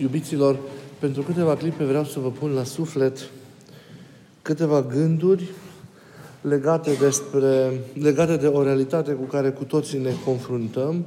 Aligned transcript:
Iubiților, 0.00 0.58
pentru 0.98 1.22
câteva 1.22 1.56
clipe 1.56 1.84
vreau 1.84 2.04
să 2.04 2.18
vă 2.18 2.30
pun 2.30 2.50
la 2.50 2.64
suflet 2.64 3.30
câteva 4.42 4.82
gânduri 4.82 5.44
legate, 6.40 6.92
despre, 7.00 7.80
legate 7.92 8.36
de 8.36 8.46
o 8.46 8.62
realitate 8.62 9.12
cu 9.12 9.22
care 9.22 9.50
cu 9.50 9.64
toții 9.64 9.98
ne 9.98 10.12
confruntăm 10.24 11.04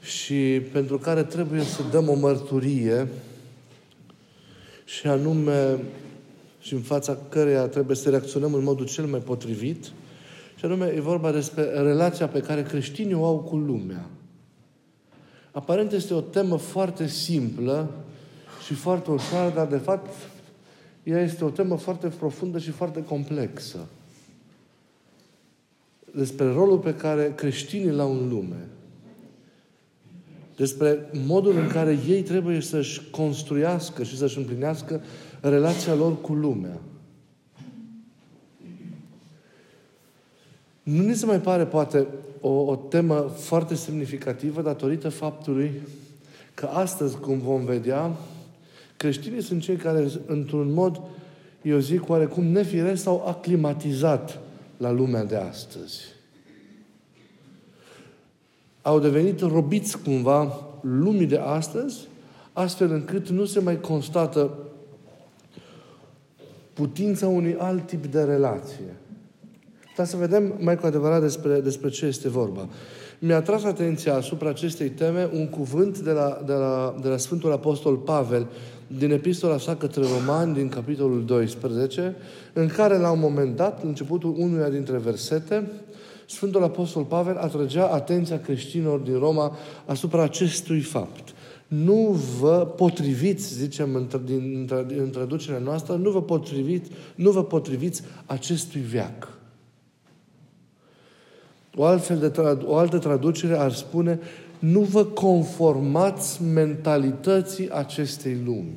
și 0.00 0.62
pentru 0.72 0.98
care 0.98 1.22
trebuie 1.22 1.62
să 1.62 1.82
dăm 1.90 2.08
o 2.08 2.14
mărturie 2.14 3.08
și 4.84 5.06
anume 5.06 5.78
și 6.60 6.74
în 6.74 6.80
fața 6.80 7.18
căreia 7.28 7.66
trebuie 7.66 7.96
să 7.96 8.10
reacționăm 8.10 8.54
în 8.54 8.62
modul 8.62 8.86
cel 8.86 9.04
mai 9.04 9.20
potrivit 9.20 9.84
și 10.56 10.64
anume 10.64 10.92
e 10.96 11.00
vorba 11.00 11.32
despre 11.32 11.62
relația 11.62 12.28
pe 12.28 12.40
care 12.40 12.62
creștinii 12.62 13.14
o 13.14 13.24
au 13.24 13.38
cu 13.38 13.56
lumea. 13.56 14.06
Aparent 15.56 15.92
este 15.92 16.14
o 16.14 16.20
temă 16.20 16.56
foarte 16.56 17.06
simplă 17.06 17.90
și 18.64 18.74
foarte 18.74 19.10
ușoară, 19.10 19.54
dar 19.54 19.66
de 19.66 19.76
fapt 19.76 20.14
ea 21.02 21.22
este 21.22 21.44
o 21.44 21.50
temă 21.50 21.76
foarte 21.76 22.08
profundă 22.08 22.58
și 22.58 22.70
foarte 22.70 23.04
complexă. 23.04 23.78
Despre 26.14 26.52
rolul 26.52 26.78
pe 26.78 26.94
care 26.94 27.32
creștinii 27.36 27.90
l-au 27.90 28.12
în 28.12 28.28
lume. 28.28 28.68
Despre 30.56 31.10
modul 31.26 31.56
în 31.56 31.68
care 31.68 31.98
ei 32.08 32.22
trebuie 32.22 32.60
să-și 32.60 33.10
construiască 33.10 34.02
și 34.02 34.16
să-și 34.16 34.38
împlinească 34.38 35.02
relația 35.40 35.94
lor 35.94 36.20
cu 36.20 36.32
lumea. 36.32 36.80
Nu 40.86 41.02
ni 41.02 41.14
se 41.14 41.26
mai 41.26 41.40
pare, 41.40 41.64
poate, 41.64 42.06
o, 42.40 42.48
o 42.48 42.76
temă 42.76 43.20
foarte 43.36 43.74
semnificativă 43.74 44.62
datorită 44.62 45.08
faptului 45.08 45.72
că 46.54 46.66
astăzi, 46.66 47.18
cum 47.18 47.38
vom 47.38 47.64
vedea, 47.64 48.16
creștinii 48.96 49.42
sunt 49.42 49.62
cei 49.62 49.76
care, 49.76 50.10
într-un 50.26 50.72
mod, 50.72 51.00
eu 51.62 51.78
zic, 51.78 52.08
oarecum 52.08 52.44
nefiresc, 52.44 53.02
s-au 53.02 53.26
aclimatizat 53.26 54.38
la 54.76 54.90
lumea 54.90 55.24
de 55.24 55.36
astăzi. 55.36 56.00
Au 58.82 59.00
devenit 59.00 59.40
robiți 59.40 60.02
cumva 60.02 60.66
lumii 60.80 61.26
de 61.26 61.38
astăzi, 61.38 62.08
astfel 62.52 62.92
încât 62.92 63.28
nu 63.28 63.44
se 63.44 63.60
mai 63.60 63.80
constată 63.80 64.58
putința 66.72 67.28
unui 67.28 67.56
alt 67.58 67.86
tip 67.86 68.06
de 68.06 68.22
relație. 68.22 68.96
Dar 69.96 70.06
să 70.06 70.16
vedem 70.16 70.54
mai 70.58 70.76
cu 70.76 70.86
adevărat 70.86 71.20
despre, 71.20 71.60
despre 71.60 71.88
ce 71.88 72.06
este 72.06 72.28
vorba. 72.28 72.68
Mi-a 73.18 73.42
tras 73.42 73.64
atenția 73.64 74.14
asupra 74.14 74.48
acestei 74.48 74.88
teme 74.88 75.28
un 75.32 75.48
cuvânt 75.48 75.98
de 75.98 76.10
la, 76.10 76.42
de 76.46 76.52
la, 76.52 76.94
de 77.02 77.08
la 77.08 77.16
Sfântul 77.16 77.52
Apostol 77.52 77.96
Pavel 77.96 78.46
din 78.86 79.10
epistola 79.10 79.58
sa 79.58 79.76
către 79.76 80.02
Romani, 80.18 80.54
din 80.54 80.68
capitolul 80.68 81.24
12, 81.24 82.16
în 82.52 82.66
care 82.66 82.98
la 82.98 83.10
un 83.10 83.18
moment 83.18 83.56
dat, 83.56 83.82
începutul 83.82 84.34
unuia 84.38 84.68
dintre 84.68 84.96
versete, 84.96 85.70
Sfântul 86.26 86.62
Apostol 86.62 87.02
Pavel 87.02 87.36
atrăgea 87.36 87.86
atenția 87.86 88.40
creștinilor 88.40 88.98
din 88.98 89.18
Roma 89.18 89.56
asupra 89.84 90.22
acestui 90.22 90.80
fapt. 90.80 91.34
Nu 91.66 92.16
vă 92.40 92.72
potriviți, 92.76 93.54
zicem 93.54 94.08
din, 94.24 94.70
din 94.86 95.10
traducerea 95.10 95.58
noastră, 95.58 95.94
nu 95.94 96.10
vă 96.10 96.22
potriviți, 96.22 96.90
nu 97.14 97.30
vă 97.30 97.44
potriviți 97.44 98.02
acestui 98.26 98.80
veac. 98.80 99.35
O, 101.76 101.84
altfel 101.84 102.18
de 102.18 102.30
trad- 102.30 102.64
o 102.64 102.76
altă 102.76 102.98
traducere 102.98 103.58
ar 103.58 103.72
spune 103.72 104.18
nu 104.58 104.80
vă 104.80 105.04
conformați 105.04 106.42
mentalității 106.42 107.70
acestei 107.70 108.36
lumi. 108.44 108.72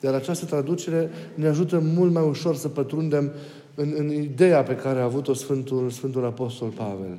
Iar 0.00 0.14
această 0.14 0.44
traducere 0.44 1.10
ne 1.34 1.46
ajută 1.46 1.82
mult 1.94 2.12
mai 2.12 2.22
ușor 2.28 2.56
să 2.56 2.68
pătrundem 2.68 3.32
în, 3.74 3.94
în 3.96 4.12
ideea 4.12 4.62
pe 4.62 4.76
care 4.76 5.00
a 5.00 5.04
avut-o 5.04 5.34
Sfântul, 5.34 5.90
Sfântul 5.90 6.24
Apostol 6.24 6.68
Pavel. 6.68 7.18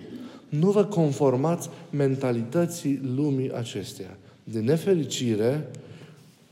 Nu 0.50 0.72
vă 0.72 0.84
conformați 0.84 1.70
mentalității 1.90 3.02
lumii 3.16 3.52
acesteia. 3.54 4.18
De 4.44 4.60
nefericire, 4.60 5.70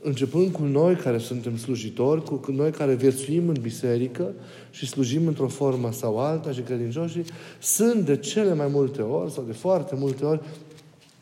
începând 0.06 0.52
cu 0.52 0.62
noi 0.62 0.94
care 0.94 1.18
suntem 1.18 1.56
slujitori, 1.56 2.22
cu 2.22 2.52
noi 2.52 2.70
care 2.70 2.94
viețuim 2.94 3.48
în 3.48 3.56
biserică 3.60 4.32
și 4.70 4.86
slujim 4.86 5.26
într-o 5.26 5.48
formă 5.48 5.92
sau 5.92 6.18
alta 6.18 6.50
și 6.50 6.60
credincioșii, 6.60 7.24
sunt 7.60 8.04
de 8.04 8.16
cele 8.16 8.54
mai 8.54 8.66
multe 8.70 9.02
ori 9.02 9.32
sau 9.32 9.44
de 9.46 9.52
foarte 9.52 9.94
multe 9.98 10.24
ori 10.24 10.40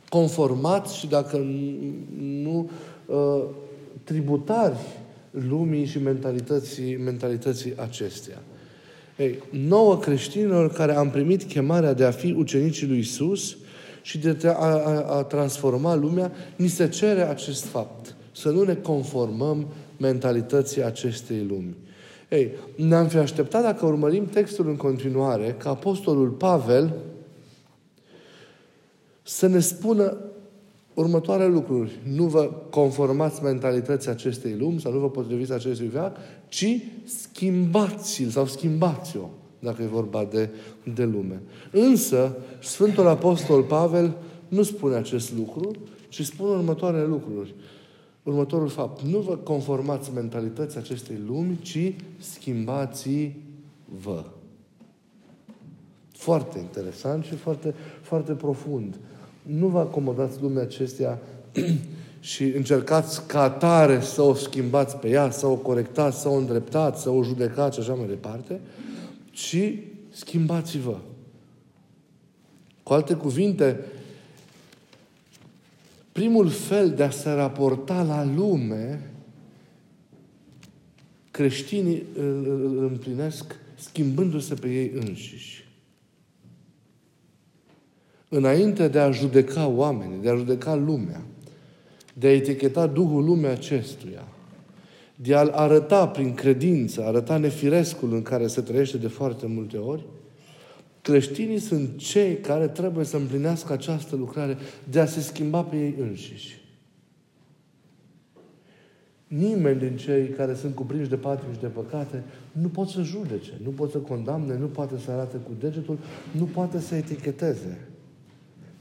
conformați 0.08 0.96
și 0.96 1.06
dacă 1.06 1.46
nu 2.18 2.70
uh, 3.06 3.42
tributari 4.04 4.76
lumii 5.30 5.84
și 5.84 5.98
mentalității, 5.98 6.96
mentalității 6.96 7.72
acesteia. 7.76 8.42
Ei, 9.16 9.38
nouă 9.50 9.98
creștinilor 9.98 10.72
care 10.72 10.96
am 10.96 11.10
primit 11.10 11.42
chemarea 11.42 11.92
de 11.92 12.04
a 12.04 12.10
fi 12.10 12.34
ucenicii 12.38 12.86
lui 12.86 12.98
Isus 12.98 13.56
și 14.02 14.18
de 14.18 14.36
a, 14.44 14.52
a, 14.52 15.16
a 15.16 15.22
transforma 15.22 15.94
lumea, 15.94 16.32
ni 16.56 16.68
se 16.68 16.88
cere 16.88 17.28
acest 17.28 17.64
fapt. 17.64 18.11
Să 18.32 18.50
nu 18.50 18.62
ne 18.62 18.74
conformăm 18.74 19.66
mentalității 19.96 20.84
acestei 20.84 21.46
lumi. 21.48 21.76
Ei, 22.28 22.50
ne-am 22.76 23.06
fi 23.06 23.16
așteptat 23.16 23.62
dacă 23.62 23.86
urmărim 23.86 24.26
textul 24.26 24.68
în 24.68 24.76
continuare, 24.76 25.54
ca 25.58 25.70
Apostolul 25.70 26.28
Pavel 26.28 26.94
să 29.22 29.46
ne 29.46 29.60
spună 29.60 30.16
următoarele 30.94 31.48
lucruri. 31.48 31.98
Nu 32.14 32.24
vă 32.24 32.50
conformați 32.70 33.42
mentalității 33.42 34.10
acestei 34.10 34.56
lumi 34.58 34.80
sau 34.80 34.92
nu 34.92 34.98
vă 34.98 35.10
potriviți 35.10 35.52
acestui 35.52 35.86
veac, 35.86 36.16
ci 36.48 36.76
schimbați-l 37.04 38.28
sau 38.28 38.46
schimbați-o, 38.46 39.28
dacă 39.58 39.82
e 39.82 39.86
vorba 39.86 40.28
de, 40.30 40.48
de 40.94 41.04
lume. 41.04 41.42
Însă, 41.70 42.36
Sfântul 42.62 43.06
Apostol 43.06 43.62
Pavel 43.62 44.16
nu 44.48 44.62
spune 44.62 44.94
acest 44.94 45.36
lucru, 45.36 45.70
ci 46.08 46.24
spune 46.24 46.50
următoarele 46.50 47.06
lucruri. 47.06 47.54
Următorul 48.22 48.68
fapt. 48.68 49.02
Nu 49.02 49.18
vă 49.18 49.36
conformați 49.36 50.12
mentalității 50.12 50.78
acestei 50.78 51.20
lumi, 51.26 51.58
ci 51.62 51.94
schimbați-vă. 52.18 54.24
Foarte 56.12 56.58
interesant 56.58 57.24
și 57.24 57.34
foarte, 57.34 57.74
foarte 58.02 58.32
profund 58.32 58.98
nu 59.42 59.66
vă 59.66 59.78
acomodați 59.78 60.42
lumea 60.42 60.62
acestea 60.62 61.18
și 62.20 62.44
încercați 62.44 63.26
ca 63.26 63.50
tare 63.50 64.00
să 64.00 64.22
o 64.22 64.34
schimbați 64.34 64.96
pe 64.96 65.08
ea, 65.08 65.30
să 65.30 65.46
o 65.46 65.54
corectați, 65.54 66.20
să 66.20 66.28
o 66.28 66.34
îndreptați, 66.34 67.02
să 67.02 67.10
o 67.10 67.22
judecați 67.22 67.74
și 67.74 67.80
așa 67.80 67.94
mai 67.94 68.06
departe, 68.06 68.60
ci 69.30 69.74
schimbați-vă. 70.08 70.96
Cu 72.82 72.92
alte 72.92 73.14
cuvinte, 73.14 73.80
primul 76.12 76.48
fel 76.48 76.90
de 76.90 77.02
a 77.02 77.10
se 77.10 77.30
raporta 77.30 78.02
la 78.02 78.24
lume, 78.24 79.10
creștinii 81.30 82.02
îl 82.16 82.78
împlinesc 82.78 83.56
schimbându-se 83.74 84.54
pe 84.54 84.68
ei 84.68 84.92
înșiși. 84.94 85.70
Înainte 88.28 88.88
de 88.88 88.98
a 88.98 89.10
judeca 89.10 89.66
oamenii, 89.66 90.18
de 90.22 90.30
a 90.30 90.36
judeca 90.36 90.74
lumea, 90.74 91.22
de 92.14 92.26
a 92.26 92.32
eticheta 92.32 92.86
Duhul 92.86 93.24
lumea 93.24 93.50
acestuia, 93.50 94.28
de 95.16 95.34
a-l 95.34 95.48
arăta 95.48 96.08
prin 96.08 96.34
credință, 96.34 97.04
arăta 97.04 97.36
nefirescul 97.36 98.12
în 98.12 98.22
care 98.22 98.46
se 98.46 98.60
trăiește 98.60 98.96
de 98.96 99.08
foarte 99.08 99.46
multe 99.46 99.76
ori, 99.76 100.04
creștinii 101.02 101.58
sunt 101.58 101.98
cei 101.98 102.36
care 102.36 102.68
trebuie 102.68 103.04
să 103.04 103.16
împlinească 103.16 103.72
această 103.72 104.16
lucrare 104.16 104.56
de 104.90 105.00
a 105.00 105.06
se 105.06 105.20
schimba 105.20 105.62
pe 105.62 105.76
ei 105.76 105.94
înșiși. 106.00 106.60
Nimeni 109.26 109.78
din 109.78 109.96
cei 109.96 110.28
care 110.28 110.54
sunt 110.54 110.74
cuprinși 110.74 111.08
de 111.08 111.16
patim 111.16 111.52
și 111.52 111.60
de 111.60 111.66
păcate 111.66 112.22
nu 112.52 112.68
pot 112.68 112.88
să 112.88 113.02
judece, 113.02 113.52
nu 113.62 113.70
pot 113.70 113.90
să 113.90 113.98
condamne, 113.98 114.56
nu 114.56 114.66
poate 114.66 114.98
să 114.98 115.10
arate 115.10 115.36
cu 115.36 115.50
degetul, 115.60 115.98
nu 116.30 116.44
poate 116.44 116.80
să 116.80 116.94
eticheteze 116.94 117.86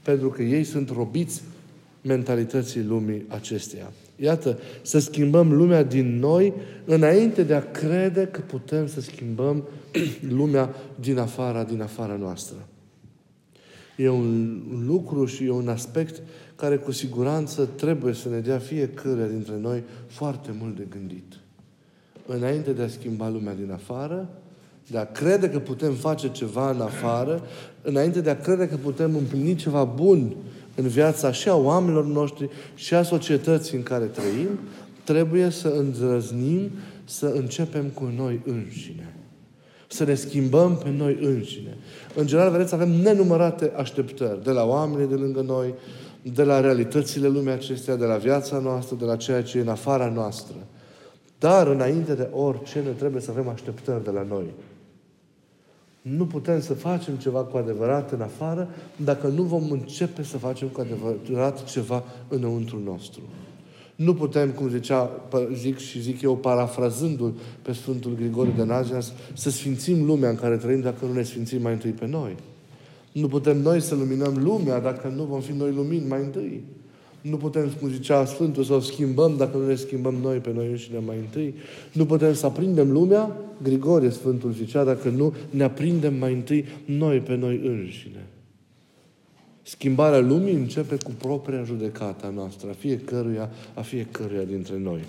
pentru 0.02 0.28
că 0.28 0.42
ei 0.42 0.64
sunt 0.64 0.90
robiți 0.90 1.42
mentalității 2.02 2.82
lumii 2.82 3.24
acesteia. 3.28 3.92
Iată, 4.22 4.58
să 4.82 4.98
schimbăm 4.98 5.52
lumea 5.52 5.82
din 5.82 6.18
noi 6.18 6.52
înainte 6.84 7.42
de 7.42 7.54
a 7.54 7.70
crede 7.70 8.26
că 8.26 8.40
putem 8.40 8.86
să 8.86 9.00
schimbăm 9.00 9.64
lumea 10.38 10.74
din 11.00 11.18
afara, 11.18 11.64
din 11.64 11.82
afara 11.82 12.16
noastră. 12.16 12.56
E 13.96 14.08
un 14.08 14.62
lucru 14.86 15.24
și 15.24 15.44
e 15.44 15.50
un 15.50 15.68
aspect 15.68 16.22
care 16.56 16.76
cu 16.76 16.92
siguranță 16.92 17.68
trebuie 17.76 18.14
să 18.14 18.28
ne 18.28 18.38
dea 18.38 18.58
fiecare 18.58 19.28
dintre 19.30 19.58
noi 19.60 19.82
foarte 20.06 20.50
mult 20.60 20.76
de 20.76 20.86
gândit. 20.90 21.34
Înainte 22.26 22.72
de 22.72 22.82
a 22.82 22.88
schimba 22.88 23.28
lumea 23.28 23.54
din 23.54 23.70
afară, 23.72 24.28
de 24.90 24.98
a 24.98 25.04
crede 25.12 25.50
că 25.50 25.58
putem 25.58 25.92
face 25.92 26.30
ceva 26.30 26.70
în 26.70 26.80
afară, 26.80 27.42
înainte 27.82 28.20
de 28.20 28.30
a 28.30 28.40
crede 28.40 28.68
că 28.68 28.76
putem 28.76 29.16
împlini 29.16 29.54
ceva 29.54 29.84
bun 29.84 30.34
în 30.74 30.88
viața 30.88 31.32
și 31.32 31.48
a 31.48 31.56
oamenilor 31.56 32.06
noștri 32.06 32.48
și 32.74 32.94
a 32.94 33.02
societății 33.02 33.76
în 33.76 33.82
care 33.82 34.04
trăim, 34.04 34.48
trebuie 35.04 35.50
să 35.50 35.68
îndrăznim 35.68 36.70
să 37.04 37.26
începem 37.26 37.84
cu 37.84 38.12
noi 38.16 38.40
înșine. 38.44 39.14
Să 39.88 40.04
ne 40.04 40.14
schimbăm 40.14 40.76
pe 40.76 40.90
noi 40.90 41.18
înșine. 41.20 41.76
În 42.14 42.26
general, 42.26 42.50
vedeți, 42.50 42.74
avem 42.74 42.90
nenumărate 42.90 43.72
așteptări 43.76 44.44
de 44.44 44.50
la 44.50 44.64
oamenii 44.64 45.06
de 45.06 45.14
lângă 45.14 45.40
noi, 45.40 45.74
de 46.22 46.42
la 46.42 46.60
realitățile 46.60 47.28
lumii 47.28 47.52
acestea, 47.52 47.96
de 47.96 48.04
la 48.04 48.16
viața 48.16 48.58
noastră, 48.58 48.96
de 48.96 49.04
la 49.04 49.16
ceea 49.16 49.42
ce 49.42 49.58
e 49.58 49.60
în 49.60 49.68
afara 49.68 50.08
noastră. 50.08 50.56
Dar, 51.38 51.66
înainte 51.66 52.14
de 52.14 52.28
orice, 52.32 52.78
ne 52.78 52.90
trebuie 52.90 53.22
să 53.22 53.30
avem 53.30 53.48
așteptări 53.48 54.04
de 54.04 54.10
la 54.10 54.26
noi. 54.28 54.54
Nu 56.02 56.26
putem 56.26 56.60
să 56.60 56.74
facem 56.74 57.14
ceva 57.14 57.40
cu 57.40 57.56
adevărat 57.56 58.12
în 58.12 58.20
afară 58.20 58.68
dacă 58.96 59.26
nu 59.26 59.42
vom 59.42 59.70
începe 59.70 60.22
să 60.22 60.38
facem 60.38 60.68
cu 60.68 60.80
adevărat 60.80 61.64
ceva 61.64 62.04
înăuntru 62.28 62.80
nostru. 62.84 63.20
Nu 63.94 64.14
putem, 64.14 64.50
cum 64.50 64.68
zicea, 64.68 65.10
zic 65.54 65.78
și 65.78 66.00
zic 66.00 66.22
eu, 66.22 66.36
parafrazându-l 66.36 67.34
pe 67.62 67.72
Sfântul 67.72 68.14
Grigore 68.14 68.52
de 68.56 68.64
Nazianz, 68.64 69.12
să 69.34 69.50
sfințim 69.50 70.04
lumea 70.04 70.28
în 70.28 70.36
care 70.36 70.56
trăim 70.56 70.80
dacă 70.80 71.04
nu 71.04 71.12
ne 71.12 71.22
sfințim 71.22 71.62
mai 71.62 71.72
întâi 71.72 71.90
pe 71.90 72.06
noi. 72.06 72.36
Nu 73.12 73.28
putem 73.28 73.60
noi 73.60 73.80
să 73.80 73.94
luminăm 73.94 74.38
lumea 74.42 74.80
dacă 74.80 75.12
nu 75.16 75.24
vom 75.24 75.40
fi 75.40 75.52
noi 75.52 75.72
lumini 75.72 76.08
mai 76.08 76.20
întâi. 76.20 76.64
Nu 77.22 77.36
putem, 77.36 77.70
cum 77.80 77.88
zicea 77.88 78.24
Sfântul, 78.24 78.64
să 78.64 78.72
o 78.72 78.80
schimbăm 78.80 79.36
dacă 79.36 79.56
nu 79.56 79.66
ne 79.66 79.74
schimbăm 79.74 80.14
noi 80.14 80.38
pe 80.38 80.52
noi 80.54 80.66
înșine 80.66 80.98
mai 81.06 81.16
întâi. 81.16 81.54
Nu 81.92 82.06
putem 82.06 82.34
să 82.34 82.46
aprindem 82.46 82.92
lumea, 82.92 83.36
Grigorie 83.62 84.10
Sfântul 84.10 84.52
zicea, 84.52 84.84
dacă 84.84 85.08
nu 85.08 85.34
ne 85.50 85.64
aprindem 85.64 86.14
mai 86.14 86.32
întâi 86.32 86.64
noi 86.84 87.18
pe 87.18 87.34
noi 87.34 87.60
înșine. 87.64 88.26
Schimbarea 89.62 90.18
lumii 90.18 90.54
începe 90.54 90.96
cu 90.96 91.10
propria 91.18 91.62
judecată 91.62 92.32
noastră, 92.34 92.68
a 92.70 92.74
fiecăruia, 92.78 93.50
a 93.74 93.80
fiecăruia 93.80 94.42
dintre 94.42 94.78
noi. 94.78 95.00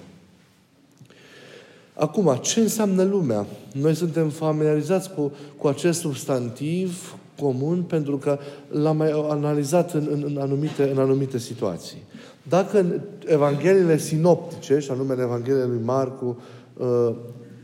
Acum, 1.94 2.40
ce 2.42 2.60
înseamnă 2.60 3.04
lumea? 3.04 3.46
Noi 3.72 3.96
suntem 3.96 4.30
familiarizați 4.30 5.14
cu, 5.14 5.32
cu 5.58 5.68
acest 5.68 6.00
substantiv 6.00 7.18
comun 7.44 7.82
pentru 7.82 8.18
că 8.18 8.38
l-am 8.70 8.98
mai 8.98 9.12
analizat 9.30 9.94
în, 9.94 10.08
în, 10.12 10.24
în, 10.26 10.38
anumite, 10.38 10.90
în 10.92 10.98
anumite 10.98 11.38
situații. 11.38 12.04
Dacă 12.50 12.80
în 12.80 13.02
Evangheliile 13.26 13.98
sinoptice, 13.98 14.80
și 14.80 14.92
anume 14.92 15.14
în 15.14 15.20
Evangheliile 15.20 15.66
lui 15.66 15.82
Marcu, 15.84 16.38
uh, 16.78 17.16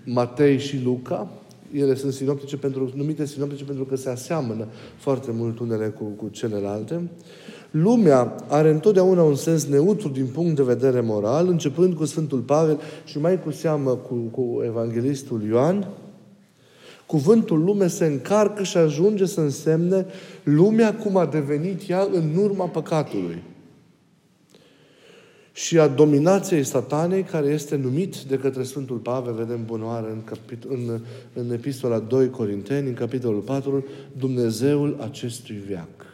Matei 0.06 0.58
și 0.58 0.82
Luca, 0.84 1.28
ele 1.74 1.96
sunt 1.96 2.14
sinoptice 2.14 2.58
pentru, 2.58 2.92
numite 2.96 3.26
sinoptice 3.26 3.64
pentru 3.64 3.84
că 3.84 3.96
se 3.96 4.10
aseamănă 4.10 4.68
foarte 4.98 5.32
mult 5.34 5.60
unele 5.60 5.88
cu, 5.88 6.04
cu 6.04 6.28
celelalte. 6.32 7.10
Lumea 7.72 8.36
are 8.48 8.70
întotdeauna 8.70 9.24
un 9.24 9.36
sens 9.36 9.66
neutru 9.66 10.10
din 10.10 10.26
punct 10.26 10.56
de 10.56 10.64
vedere 10.64 11.02
moral, 11.02 11.48
începând 11.48 11.94
cu 11.94 12.06
Sfântul 12.06 12.40
Pavel 12.40 12.80
și 13.06 13.20
mai 13.20 13.44
cu 13.44 13.52
seamă 13.52 13.92
cu, 13.92 14.16
cu 14.16 14.62
Evanghelistul 14.66 15.44
Ioan. 15.44 15.88
Cuvântul 17.10 17.64
lume 17.64 17.88
se 17.88 18.06
încarcă 18.06 18.64
și 18.64 18.78
ajunge 18.78 19.26
să 19.26 19.40
însemne 19.42 20.06
lumea 20.44 20.96
cum 20.96 21.18
a 21.18 21.26
devenit 21.26 21.90
ea 21.90 22.08
în 22.12 22.36
urma 22.36 22.66
păcatului 22.66 23.44
și 25.52 25.80
a 25.80 25.88
dominației 25.88 26.64
satanei, 26.64 27.24
care 27.24 27.48
este 27.48 27.76
numit 27.76 28.16
de 28.16 28.38
către 28.38 28.64
Sfântul 28.64 28.98
Pavel, 28.98 29.34
vedem 29.34 29.66
bunoare 29.66 30.08
în, 30.12 30.22
capit- 30.24 30.68
în, 30.68 31.00
în 31.34 31.52
epistola 31.52 32.00
2 32.00 32.30
Corinteni, 32.30 32.88
în 32.88 32.94
capitolul 32.94 33.42
4, 33.42 33.86
Dumnezeul 34.18 34.98
acestui 35.02 35.62
veac. 35.68 36.06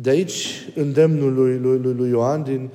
De 0.00 0.10
aici, 0.10 0.68
îndemnul 0.74 1.34
lui, 1.34 1.58
lui, 1.58 1.78
lui, 1.78 1.94
lui 1.94 2.08
Ioan, 2.08 2.42
din 2.42 2.70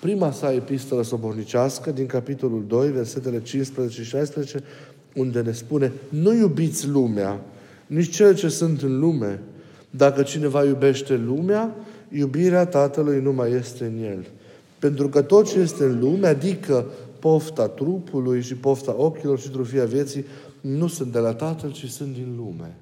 prima 0.00 0.30
sa 0.30 0.52
epistolă 0.52 1.02
sobornicească, 1.02 1.90
din 1.90 2.06
capitolul 2.06 2.64
2, 2.66 2.90
versetele 2.90 3.42
15 3.42 4.02
și 4.02 4.08
16, 4.08 4.62
unde 5.14 5.40
ne 5.40 5.52
spune, 5.52 5.92
nu 6.08 6.34
iubiți 6.34 6.88
lumea, 6.88 7.40
nici 7.86 8.14
cele 8.14 8.34
ce 8.34 8.48
sunt 8.48 8.82
în 8.82 8.98
lume. 8.98 9.42
Dacă 9.90 10.22
cineva 10.22 10.64
iubește 10.64 11.16
lumea, 11.16 11.74
iubirea 12.08 12.66
Tatălui 12.66 13.20
nu 13.20 13.32
mai 13.32 13.50
este 13.52 13.84
în 13.84 14.04
el. 14.04 14.26
Pentru 14.78 15.08
că 15.08 15.22
tot 15.22 15.50
ce 15.50 15.58
este 15.58 15.84
în 15.84 16.00
lume, 16.00 16.26
adică 16.26 16.86
pofta 17.18 17.68
trupului 17.68 18.42
și 18.42 18.54
pofta 18.54 18.94
ochilor 18.96 19.40
și 19.40 19.48
trufia 19.48 19.84
vieții, 19.84 20.24
nu 20.60 20.86
sunt 20.86 21.12
de 21.12 21.18
la 21.18 21.34
Tatăl, 21.34 21.72
ci 21.72 21.88
sunt 21.88 22.14
din 22.14 22.34
lume. 22.36 22.76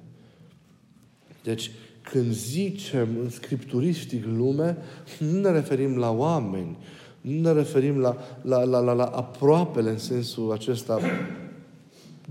Deci, 1.43 1.71
când 2.11 2.31
zicem 2.31 3.07
în 3.23 3.29
scripturistic 3.29 4.25
lume, 4.37 4.77
nu 5.19 5.39
ne 5.39 5.51
referim 5.51 5.97
la 5.97 6.11
oameni, 6.11 6.77
nu 7.21 7.41
ne 7.41 7.51
referim 7.51 7.97
la, 7.97 8.17
la, 8.41 8.63
la, 8.63 8.79
la, 8.79 8.93
la 8.93 9.03
aproapele 9.03 9.89
în 9.89 9.97
sensul 9.97 10.51
acesta 10.51 10.99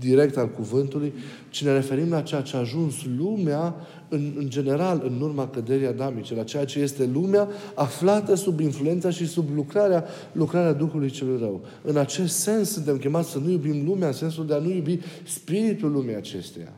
direct 0.01 0.37
al 0.37 0.49
cuvântului, 0.49 1.13
ci 1.49 1.63
ne 1.63 1.73
referim 1.73 2.09
la 2.09 2.21
ceea 2.21 2.41
ce 2.41 2.55
a 2.55 2.59
ajuns 2.59 2.95
lumea 3.17 3.75
în, 4.09 4.31
în 4.37 4.49
general 4.49 5.01
în 5.05 5.21
urma 5.21 5.47
căderii 5.47 5.87
adamice, 5.87 6.35
la 6.35 6.43
ceea 6.43 6.65
ce 6.65 6.79
este 6.79 7.09
lumea 7.13 7.47
aflată 7.73 8.35
sub 8.35 8.59
influența 8.59 9.09
și 9.09 9.27
sub 9.27 9.45
lucrarea, 9.55 10.05
lucrarea 10.31 10.73
Duhului 10.73 11.09
celui 11.09 11.37
rău. 11.39 11.61
În 11.81 11.97
acest 11.97 12.35
sens 12.35 12.71
suntem 12.71 12.97
chemați 12.97 13.29
să 13.29 13.37
nu 13.37 13.49
iubim 13.49 13.85
lumea, 13.85 14.07
în 14.07 14.13
sensul 14.13 14.45
de 14.45 14.53
a 14.53 14.59
nu 14.59 14.69
iubi 14.69 14.99
spiritul 15.27 15.91
lumii 15.91 16.15
acesteia, 16.15 16.73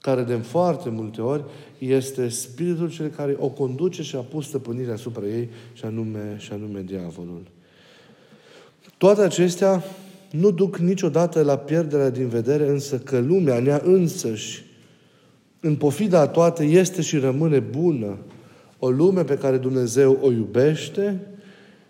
care 0.00 0.22
de 0.22 0.34
foarte 0.34 0.88
multe 0.88 1.20
ori 1.20 1.44
este 1.78 2.28
spiritul 2.28 2.90
cel 2.90 3.08
care 3.08 3.36
o 3.38 3.48
conduce 3.48 4.02
și 4.02 4.16
a 4.16 4.20
pus 4.20 4.46
stăpânirea 4.46 4.94
asupra 4.94 5.26
ei, 5.26 5.48
și 5.72 5.84
anume, 5.84 6.36
și 6.38 6.52
anume 6.52 6.82
diavolul. 6.86 7.42
Toate 8.98 9.20
acestea 9.20 9.84
nu 10.30 10.50
duc 10.50 10.76
niciodată 10.76 11.42
la 11.42 11.56
pierderea 11.56 12.10
din 12.10 12.28
vedere 12.28 12.68
însă 12.68 12.98
că 12.98 13.18
lumea, 13.18 13.58
nea 13.58 13.80
însăși, 13.84 14.64
în 15.60 15.76
pofida 15.76 16.20
a 16.20 16.26
toate, 16.26 16.64
este 16.64 17.02
și 17.02 17.16
rămâne 17.16 17.58
bună. 17.58 18.18
O 18.78 18.90
lume 18.90 19.24
pe 19.24 19.38
care 19.38 19.56
Dumnezeu 19.56 20.18
o 20.22 20.30
iubește 20.30 21.20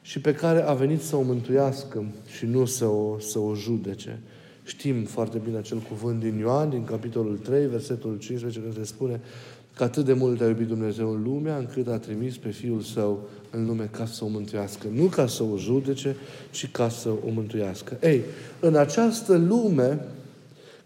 și 0.02 0.20
pe 0.20 0.34
care 0.34 0.62
a 0.62 0.72
venit 0.72 1.00
să 1.00 1.16
o 1.16 1.22
mântuiască 1.22 2.04
și 2.36 2.46
nu 2.46 2.64
să 2.64 2.86
o, 2.86 3.18
să 3.18 3.38
o 3.38 3.54
judece. 3.54 4.20
Știm 4.64 5.04
foarte 5.04 5.40
bine 5.44 5.56
acel 5.56 5.78
cuvânt 5.78 6.20
din 6.20 6.38
Ioan, 6.38 6.70
din 6.70 6.84
capitolul 6.84 7.36
3, 7.36 7.66
versetul 7.66 8.18
15, 8.18 8.60
când 8.60 8.74
se 8.74 8.84
spune 8.84 9.20
că 9.80 9.86
atât 9.86 10.04
de 10.04 10.12
mult 10.12 10.40
a 10.40 10.46
iubit 10.46 10.66
Dumnezeu 10.66 11.12
în 11.12 11.22
lumea, 11.22 11.56
încât 11.56 11.88
a 11.88 11.98
trimis 11.98 12.36
pe 12.36 12.50
Fiul 12.50 12.80
Său 12.80 13.28
în 13.50 13.66
lume 13.66 13.88
ca 13.92 14.06
să 14.06 14.24
o 14.24 14.28
mântuiască. 14.28 14.86
Nu 14.92 15.04
ca 15.04 15.26
să 15.26 15.42
o 15.42 15.56
judece, 15.56 16.16
ci 16.50 16.70
ca 16.70 16.88
să 16.88 17.08
o 17.08 17.30
mântuiască. 17.30 17.98
Ei, 18.02 18.22
în 18.60 18.76
această 18.76 19.36
lume, 19.36 20.04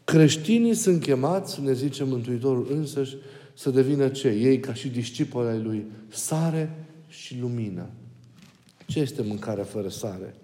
creștinii 0.05 0.75
sunt 0.75 1.01
chemați, 1.03 1.61
ne 1.61 1.73
zice 1.73 2.05
Mântuitorul 2.05 2.67
însăși, 2.71 3.17
să 3.55 3.71
devină 3.71 4.09
ce? 4.09 4.29
Ei, 4.29 4.61
ca 4.61 4.75
și 4.75 4.89
discipoli 4.89 5.49
ai 5.49 5.63
Lui, 5.63 5.85
sare 6.09 6.87
și 7.09 7.39
lumină. 7.41 7.87
Ce 8.87 9.01
este 9.01 9.23
mâncarea 9.23 9.65
fără 9.65 9.89
sare? 9.89 10.35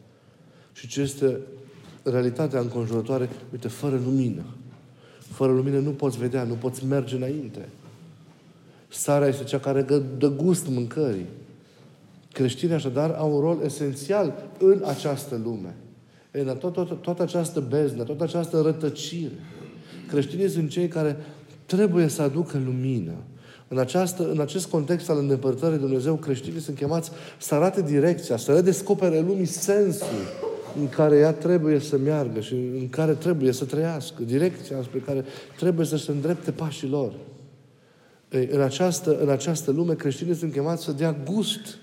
Și 0.72 0.88
ce 0.88 1.00
este 1.00 1.38
realitatea 2.02 2.60
înconjurătoare? 2.60 3.28
Uite, 3.52 3.68
fără 3.68 4.00
lumină. 4.04 4.44
Fără 5.18 5.52
lumină 5.52 5.78
nu 5.78 5.90
poți 5.90 6.18
vedea, 6.18 6.44
nu 6.44 6.54
poți 6.54 6.84
merge 6.84 7.16
înainte. 7.16 7.68
Sarea 8.90 9.28
este 9.28 9.44
cea 9.44 9.58
care 9.58 9.86
dă 10.18 10.30
gust 10.36 10.68
mâncării. 10.68 11.26
Creștinii 12.32 12.74
așadar 12.74 13.10
au 13.18 13.34
un 13.34 13.40
rol 13.40 13.58
esențial 13.64 14.50
în 14.58 14.82
această 14.86 15.40
lume. 15.44 15.74
În 16.30 16.56
tot, 16.56 16.72
tot, 16.72 17.02
toată 17.02 17.22
această 17.22 17.60
beznă, 17.60 18.02
toată 18.02 18.22
această 18.22 18.60
rătăcire. 18.60 19.32
Creștinii 20.08 20.48
sunt 20.48 20.70
cei 20.70 20.88
care 20.88 21.16
trebuie 21.66 22.08
să 22.08 22.22
aducă 22.22 22.60
lumină. 22.64 23.12
În, 23.68 23.78
această, 23.78 24.30
în 24.30 24.40
acest 24.40 24.66
context 24.66 25.10
al 25.10 25.18
îndepărtării 25.18 25.78
Dumnezeu, 25.78 26.14
creștinii 26.14 26.60
sunt 26.60 26.76
chemați 26.76 27.10
să 27.38 27.54
arate 27.54 27.82
direcția, 27.82 28.36
să 28.36 28.52
redescopere 28.52 29.20
lumii 29.20 29.44
sensul 29.44 30.06
în 30.80 30.88
care 30.88 31.16
ea 31.16 31.32
trebuie 31.32 31.78
să 31.78 31.98
meargă 31.98 32.40
și 32.40 32.54
în 32.54 32.88
care 32.88 33.12
trebuie 33.12 33.52
să 33.52 33.64
trăiască, 33.64 34.22
direcția 34.22 34.82
spre 34.82 34.98
care 34.98 35.24
trebuie 35.56 35.86
să 35.86 35.96
se 35.96 36.10
îndrepte 36.10 36.50
pașii 36.50 36.88
lor. 36.88 37.12
Ei, 38.32 38.48
în, 38.50 38.60
această, 38.60 39.18
în 39.20 39.28
această 39.28 39.70
lume, 39.70 39.94
creștinii 39.94 40.34
sunt 40.34 40.52
chemați 40.52 40.84
să 40.84 40.92
dea 40.92 41.16
gust 41.30 41.78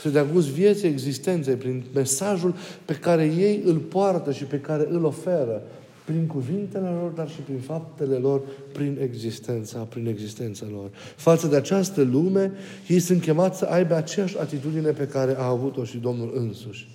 să 0.00 0.08
dea 0.08 0.24
gust 0.24 0.48
vieții 0.48 0.88
existenței 0.88 1.54
prin 1.54 1.84
mesajul 1.94 2.54
pe 2.84 2.94
care 2.94 3.24
ei 3.24 3.62
îl 3.64 3.76
poartă 3.76 4.32
și 4.32 4.44
pe 4.44 4.60
care 4.60 4.86
îl 4.90 5.04
oferă 5.04 5.62
prin 6.04 6.26
cuvintele 6.26 6.88
lor, 6.88 7.10
dar 7.10 7.28
și 7.28 7.40
prin 7.40 7.58
faptele 7.58 8.16
lor, 8.16 8.40
prin 8.72 8.98
existența, 9.02 9.78
prin 9.78 10.06
existența 10.06 10.66
lor. 10.72 10.90
Față 11.16 11.46
de 11.46 11.56
această 11.56 12.02
lume, 12.02 12.52
ei 12.86 12.98
sunt 12.98 13.22
chemați 13.22 13.58
să 13.58 13.64
aibă 13.64 13.94
aceeași 13.94 14.38
atitudine 14.38 14.90
pe 14.90 15.06
care 15.06 15.34
a 15.38 15.44
avut-o 15.44 15.84
și 15.84 15.96
Domnul 15.96 16.32
însuși. 16.34 16.88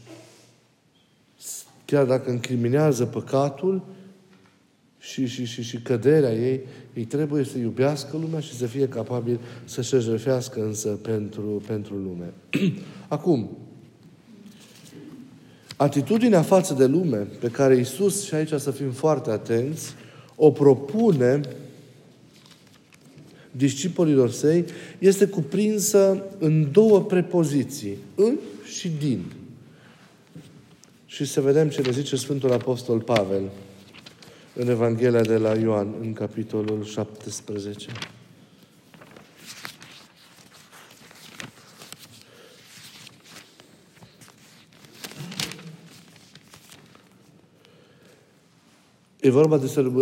Chiar 1.86 2.06
dacă 2.06 2.30
încriminează 2.30 3.06
păcatul 3.06 3.82
și, 5.12 5.26
și, 5.26 5.46
și, 5.46 5.62
și 5.62 5.78
căderea 5.78 6.34
ei, 6.34 6.60
ei 6.94 7.04
trebuie 7.04 7.44
să 7.44 7.58
iubească 7.58 8.18
lumea 8.18 8.40
și 8.40 8.54
să 8.54 8.66
fie 8.66 8.88
capabili 8.88 9.40
să-și 9.66 10.00
jertfească 10.00 10.64
însă 10.64 10.90
pentru, 10.90 11.64
pentru 11.68 11.94
lume. 11.94 12.34
Acum, 13.08 13.50
atitudinea 15.76 16.42
față 16.42 16.74
de 16.74 16.86
lume 16.86 17.18
pe 17.18 17.48
care 17.48 17.76
Isus, 17.76 18.26
și 18.26 18.34
aici 18.34 18.54
să 18.54 18.72
fim 18.72 18.92
foarte 18.92 19.32
atenți, 19.32 19.94
o 20.36 20.52
propune 20.52 21.42
discipolilor 23.52 24.32
săi, 24.32 24.66
este 25.00 25.26
cuprinsă 25.26 26.24
în 26.38 26.72
două 26.72 27.02
prepoziții, 27.02 27.98
în 28.16 28.36
și 28.64 28.92
din. 29.00 29.24
Și 31.06 31.26
să 31.26 31.42
vedem 31.42 31.70
ce 31.70 31.82
ne 31.82 31.92
zice 31.92 32.16
Sfântul 32.16 32.52
Apostol 32.52 33.00
Pavel 33.00 33.44
în 34.56 34.68
Evanghelia 34.68 35.22
de 35.22 35.38
la 35.38 35.54
Ioan, 35.54 35.88
în 36.02 36.14
capitolul 36.14 36.84
17. 36.84 37.92
E 49.20 49.30
vorba 49.30 49.58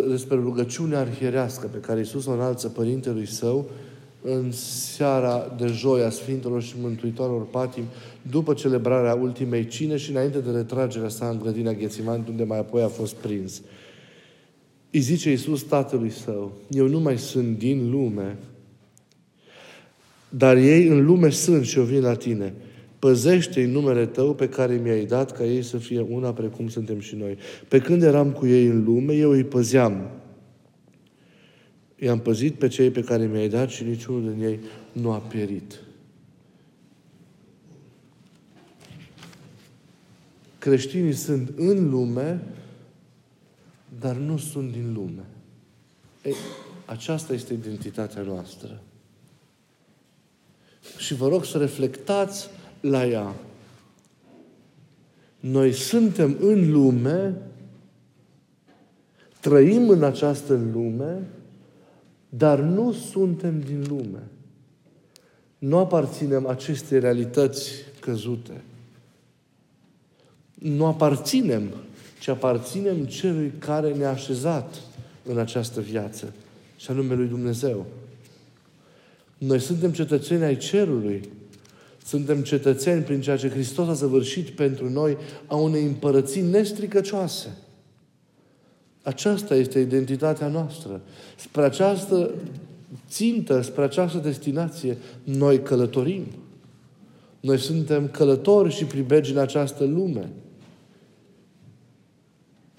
despre 0.10 0.36
rugăciunea 0.36 1.00
arhierească 1.00 1.68
pe 1.68 1.78
care 1.78 2.00
Iisus 2.00 2.26
o 2.26 2.32
înalță 2.32 2.68
Părintelui 2.68 3.28
Său 3.28 3.70
în 4.22 4.52
seara 4.52 5.56
de 5.58 5.68
joi 5.68 6.04
a 6.04 6.10
Sfintelor 6.10 6.62
și 6.62 6.76
Mântuitorilor 6.82 7.46
Patim, 7.46 7.84
după 8.30 8.54
celebrarea 8.54 9.14
ultimei 9.14 9.68
cine 9.68 9.98
și 9.98 10.12
înainte 10.12 10.40
de 10.40 10.52
retragerea 10.52 11.10
sa 11.10 11.30
în 11.30 11.40
grădina 11.40 11.72
Ghețiman, 11.72 12.26
unde 12.30 12.44
mai 12.44 12.60
apoi 12.60 12.82
a 12.82 12.88
fost 12.88 13.14
prins. 13.14 13.62
Îi 14.94 15.00
zice 15.00 15.30
Iisus 15.30 15.64
Tatălui 15.64 16.10
Său, 16.10 16.52
eu 16.70 16.88
nu 16.88 17.00
mai 17.00 17.18
sunt 17.18 17.58
din 17.58 17.90
lume, 17.90 18.38
dar 20.30 20.58
ei 20.58 20.88
în 20.88 21.06
lume 21.06 21.30
sunt 21.30 21.66
și 21.66 21.78
eu 21.78 21.84
vin 21.84 22.02
la 22.02 22.16
tine. 22.16 22.54
Păzește-i 23.00 23.66
numele 23.66 24.06
Tău 24.06 24.36
pe 24.36 24.50
care 24.50 24.76
mi-ai 24.76 25.06
dat 25.06 25.32
ca 25.32 25.46
ei 25.46 25.62
să 25.62 25.78
fie 25.78 26.00
una 26.10 26.34
precum 26.34 26.68
suntem 26.68 27.00
și 27.00 27.16
noi. 27.16 27.38
Pe 27.68 27.80
când 27.80 28.04
eram 28.04 28.32
cu 28.32 28.46
ei 28.46 28.66
în 28.66 28.84
lume, 28.84 29.14
eu 29.14 29.30
îi 29.30 29.44
păzeam. 29.44 30.10
I-am 32.00 32.20
păzit 32.20 32.54
pe 32.54 32.68
cei 32.68 32.90
pe 32.90 33.02
care 33.02 33.26
mi-ai 33.26 33.50
dat 33.50 33.70
și 33.70 33.84
niciunul 33.84 34.34
din 34.34 34.44
ei 34.44 34.60
nu 34.92 35.12
a 35.12 35.18
pierit. 35.18 35.80
Creștinii 40.60 41.14
sunt 41.14 41.54
în 41.56 41.90
lume, 41.90 42.42
dar 44.00 44.16
nu 44.16 44.38
sunt 44.38 44.72
din 44.72 44.94
lume. 44.94 45.26
Ei, 46.24 46.36
aceasta 46.86 47.34
este 47.34 47.54
identitatea 47.54 48.22
noastră. 48.22 48.82
Și 50.98 51.14
vă 51.14 51.28
rog 51.28 51.46
să 51.46 51.58
reflectați 51.58 52.50
la 52.82 53.06
ea. 53.06 53.34
Noi 55.40 55.74
suntem 55.74 56.38
în 56.40 56.72
lume, 56.72 57.36
trăim 59.40 59.90
în 59.90 60.04
această 60.04 60.54
lume, 60.74 61.28
dar 62.30 62.60
nu 62.60 62.92
suntem 62.92 63.60
din 63.60 63.86
lume. 63.88 64.24
Nu 65.58 65.78
aparținem 65.78 66.48
acestei 66.48 67.00
realități 67.00 67.72
căzute. 68.00 68.62
Nu 70.54 70.86
aparținem, 70.86 71.74
ci 72.24 72.28
aparținem 72.28 73.06
celui 73.06 73.54
care 73.60 73.94
ne-a 73.94 74.10
așezat 74.10 74.76
în 75.24 75.38
această 75.38 75.82
viață, 75.82 76.34
și 76.78 76.92
anume 76.92 77.14
lui 77.14 77.28
Dumnezeu. 77.28 77.86
Noi 79.38 79.60
suntem 79.60 79.92
cetățeni 79.92 80.44
ai 80.44 80.58
cerului, 80.58 81.30
suntem 82.06 82.42
cetățeni 82.42 83.04
prin 83.04 83.22
ceea 83.22 83.38
ce 83.38 83.50
Hristos 83.50 83.88
a 83.88 83.94
săvârșit 83.94 84.50
pentru 84.50 84.90
noi 84.90 85.18
a 85.48 85.56
unei 85.56 85.84
împărății 85.84 86.42
nestricăcioase. 86.42 87.58
Aceasta 89.02 89.56
este 89.56 89.80
identitatea 89.80 90.48
noastră. 90.48 91.02
Spre 91.36 91.64
această 91.64 92.32
țintă, 93.10 93.62
spre 93.62 93.84
această 93.84 94.18
destinație, 94.18 94.98
noi 95.24 95.62
călătorim. 95.62 96.26
Noi 97.40 97.58
suntem 97.58 98.08
călători 98.08 98.74
și 98.74 98.86
pribegi 98.86 99.32
în 99.32 99.38
această 99.38 99.84
lume. 99.84 100.30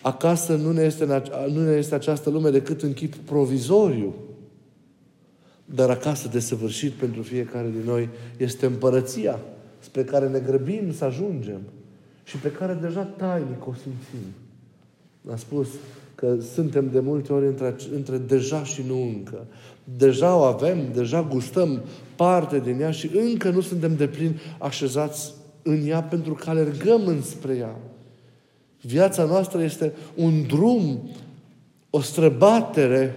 Acasă 0.05 0.55
nu 0.55 0.73
ne, 0.73 0.83
este, 0.83 1.23
nu 1.49 1.65
ne 1.65 1.77
este 1.77 1.95
această 1.95 2.31
lume 2.31 2.51
decât 2.51 2.83
în 2.83 2.93
chip 2.93 3.15
provizoriu. 3.15 4.15
Dar 5.65 5.91
acasă 5.91 6.29
de 6.29 6.41
săvârșit 6.41 6.93
pentru 6.93 7.23
fiecare 7.23 7.69
din 7.69 7.83
noi 7.85 8.09
este 8.37 8.67
împărăția 8.67 9.39
spre 9.79 10.05
care 10.05 10.29
ne 10.29 10.39
grăbim 10.39 10.93
să 10.93 11.05
ajungem 11.05 11.61
și 12.25 12.37
pe 12.37 12.51
care 12.53 12.79
deja 12.81 13.03
tainic 13.03 13.67
o 13.67 13.73
simțim. 13.73 14.29
A 15.31 15.37
spus 15.37 15.69
că 16.15 16.37
suntem 16.55 16.89
de 16.93 17.01
multe 17.01 17.33
ori 17.33 17.47
între, 17.47 17.75
între 17.95 18.19
deja 18.19 18.65
și 18.65 18.83
nu 18.87 19.03
încă. 19.03 19.47
Deja 19.97 20.37
o 20.37 20.43
avem, 20.43 20.79
deja 20.95 21.23
gustăm 21.23 21.83
parte 22.17 22.61
din 22.61 22.81
ea 22.81 22.91
și 22.91 23.11
încă 23.17 23.51
nu 23.51 23.61
suntem 23.61 23.97
de 23.97 24.07
plin 24.07 24.39
așezați 24.59 25.33
în 25.63 25.87
ea 25.87 26.03
pentru 26.03 26.35
că 26.35 26.51
alergăm 26.51 27.07
înspre 27.07 27.57
ea. 27.57 27.77
Viața 28.87 29.25
noastră 29.25 29.63
este 29.63 29.93
un 30.15 30.47
drum, 30.47 31.11
o 31.91 32.01
străbatere 32.01 33.15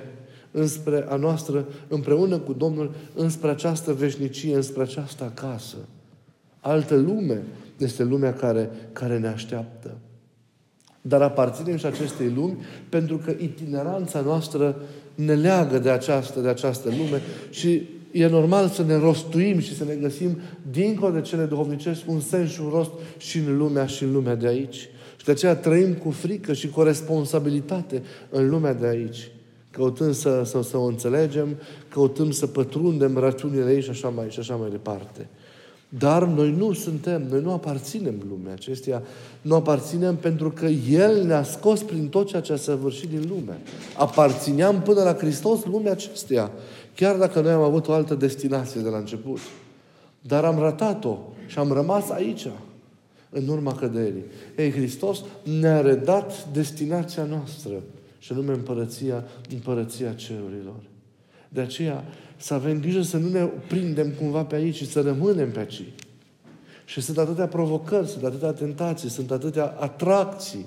înspre 0.51 1.05
a 1.09 1.15
noastră, 1.15 1.67
împreună 1.87 2.37
cu 2.37 2.53
Domnul, 2.53 2.95
înspre 3.15 3.49
această 3.49 3.93
veșnicie, 3.93 4.55
înspre 4.55 4.81
această 4.81 5.23
acasă. 5.23 5.75
Altă 6.59 6.95
lume 6.95 7.41
este 7.77 8.03
lumea 8.03 8.33
care, 8.33 8.69
care 8.93 9.17
ne 9.19 9.27
așteaptă. 9.27 9.97
Dar 11.01 11.21
aparținem 11.21 11.77
și 11.77 11.85
acestei 11.85 12.31
lumi 12.35 12.57
pentru 12.89 13.17
că 13.17 13.33
itineranța 13.39 14.21
noastră 14.21 14.81
ne 15.15 15.33
leagă 15.33 15.79
de 15.79 15.89
această, 15.89 16.39
de 16.39 16.47
această 16.47 16.89
lume 16.89 17.21
și 17.49 17.81
e 18.11 18.27
normal 18.27 18.67
să 18.67 18.83
ne 18.83 18.95
rostuim 18.95 19.59
și 19.59 19.75
să 19.75 19.83
ne 19.83 19.93
găsim 19.93 20.39
dincolo 20.71 21.11
de 21.11 21.21
cele 21.21 21.45
duhovnicești 21.45 22.03
un 22.07 22.19
sens 22.19 22.51
și 22.51 22.61
un 22.61 22.69
rost 22.69 22.91
și 23.17 23.37
în 23.37 23.57
lumea 23.57 23.85
și 23.85 24.03
în 24.03 24.11
lumea 24.11 24.35
de 24.35 24.47
aici. 24.47 24.89
Și 25.27 25.33
de 25.33 25.39
aceea 25.39 25.55
trăim 25.55 25.93
cu 25.93 26.11
frică 26.11 26.53
și 26.53 26.69
cu 26.69 26.81
responsabilitate 26.81 28.03
în 28.29 28.49
lumea 28.49 28.73
de 28.73 28.87
aici 28.87 29.31
căutând 29.71 30.13
să, 30.13 30.41
să, 30.45 30.61
să 30.61 30.77
o 30.77 30.83
înțelegem, 30.83 31.47
căutând 31.89 32.33
să 32.33 32.47
pătrundem 32.47 33.17
rațiunile 33.17 33.73
ei 33.73 33.81
și 33.81 33.89
așa 33.89 34.09
mai, 34.09 34.25
și 34.29 34.39
așa 34.39 34.55
mai 34.55 34.69
departe. 34.69 35.27
Dar 35.89 36.23
noi 36.23 36.51
nu 36.51 36.73
suntem, 36.73 37.27
noi 37.29 37.41
nu 37.41 37.51
aparținem 37.51 38.15
lumea 38.29 38.53
acesteia, 38.53 39.03
nu 39.41 39.55
aparținem 39.55 40.15
pentru 40.15 40.51
că 40.51 40.65
El 40.89 41.25
ne-a 41.25 41.43
scos 41.43 41.83
prin 41.83 42.07
tot 42.07 42.27
ceea 42.27 42.41
ce 42.41 42.53
a 42.53 42.57
săvârșit 42.57 43.09
din 43.09 43.25
lume. 43.29 43.57
Aparțineam 43.97 44.81
până 44.81 45.03
la 45.03 45.13
Hristos 45.13 45.65
lumea 45.65 45.91
acesteia, 45.91 46.51
chiar 46.95 47.15
dacă 47.15 47.41
noi 47.41 47.51
am 47.51 47.61
avut 47.61 47.87
o 47.87 47.93
altă 47.93 48.15
destinație 48.15 48.81
de 48.81 48.89
la 48.89 48.97
început. 48.97 49.39
Dar 50.21 50.43
am 50.43 50.59
ratat-o 50.59 51.17
și 51.47 51.59
am 51.59 51.71
rămas 51.71 52.09
aici, 52.09 52.47
în 53.29 53.47
urma 53.47 53.73
căderii. 53.73 54.23
Ei, 54.57 54.71
Hristos 54.71 55.23
ne-a 55.59 55.81
redat 55.81 56.47
destinația 56.51 57.23
noastră 57.23 57.73
și 58.19 58.31
anume 58.31 58.53
împărăția, 58.53 59.23
împărăția 59.53 60.13
cerurilor. 60.13 60.81
De 61.49 61.61
aceea, 61.61 62.03
să 62.37 62.53
avem 62.53 62.79
grijă 62.79 63.01
să 63.01 63.17
nu 63.17 63.29
ne 63.29 63.49
prindem 63.67 64.11
cumva 64.19 64.43
pe 64.43 64.55
aici, 64.55 64.75
ci 64.75 64.87
să 64.87 65.01
rămânem 65.01 65.51
pe 65.51 65.59
aici. 65.59 65.83
Și 66.85 67.01
sunt 67.01 67.17
atâtea 67.17 67.47
provocări, 67.47 68.07
sunt 68.07 68.23
atâtea 68.23 68.51
tentații, 68.51 69.09
sunt 69.09 69.31
atâtea 69.31 69.75
atracții. 69.79 70.65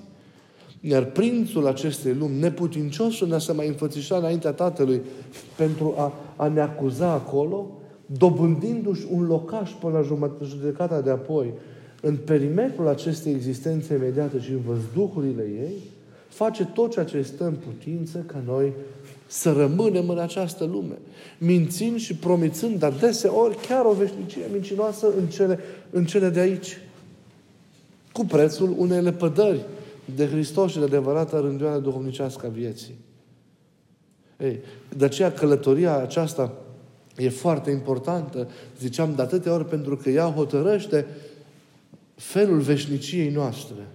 Iar 0.81 1.05
prințul 1.05 1.67
acestei 1.67 2.15
lumi, 2.15 2.39
neputinciosul, 2.39 3.29
ne-a 3.29 3.39
să 3.39 3.55
mai 3.55 3.69
înfățișa 3.69 4.17
înaintea 4.17 4.53
Tatălui 4.53 5.01
pentru 5.57 5.95
a, 5.97 6.13
a 6.37 6.49
ne 6.49 6.61
acuza 6.61 7.11
acolo, 7.11 7.71
dobândindu-și 8.07 9.07
un 9.11 9.27
locaș 9.27 9.71
până 9.71 9.99
la 9.99 10.31
judecata 10.45 11.01
de 11.01 11.11
apoi, 11.11 11.53
în 12.01 12.17
perimetrul 12.17 12.89
acestei 12.89 13.33
existențe 13.33 13.95
imediate 13.95 14.41
și 14.41 14.51
în 14.51 14.61
văzduhurile 14.67 15.43
ei, 15.43 15.75
face 16.29 16.65
tot 16.65 16.91
ceea 16.93 17.05
ce 17.05 17.23
stă 17.23 17.45
în 17.45 17.55
putință 17.55 18.25
ca 18.27 18.43
noi 18.47 18.73
să 19.27 19.53
rămânem 19.53 20.09
în 20.09 20.19
această 20.19 20.65
lume. 20.65 20.99
Mințind 21.39 21.99
și 21.99 22.15
promițând, 22.15 22.79
dar 22.79 22.93
deseori 22.93 23.57
chiar 23.69 23.85
o 23.85 23.93
veșnicie 23.93 24.43
mincinoasă 24.53 25.07
în 25.19 25.27
cele, 25.27 25.59
în 25.91 26.05
cele 26.05 26.29
de 26.29 26.41
aici. 26.41 26.81
Cu 28.13 28.25
prețul 28.25 28.75
unei 28.79 29.03
lepădări 29.03 29.65
de 30.15 30.27
Hristos 30.27 30.71
și 30.71 30.79
de 30.79 30.85
adevărată 30.85 31.39
rânduială 31.39 31.81
duhovnicească 31.81 32.47
a 32.47 32.49
vieții. 32.49 32.99
Ei, 34.41 34.59
de 34.97 35.05
aceea 35.05 35.33
călătoria 35.33 35.97
aceasta 35.97 36.53
e 37.17 37.29
foarte 37.29 37.71
importantă, 37.71 38.49
ziceam 38.79 39.15
de 39.15 39.23
atâtea 39.23 39.55
ori, 39.55 39.65
pentru 39.65 39.97
că 39.97 40.11
ea 40.11 40.25
hotărăște 40.25 41.07
felul 42.21 42.61
veșniciei 42.61 43.31
noastre. 43.31 43.89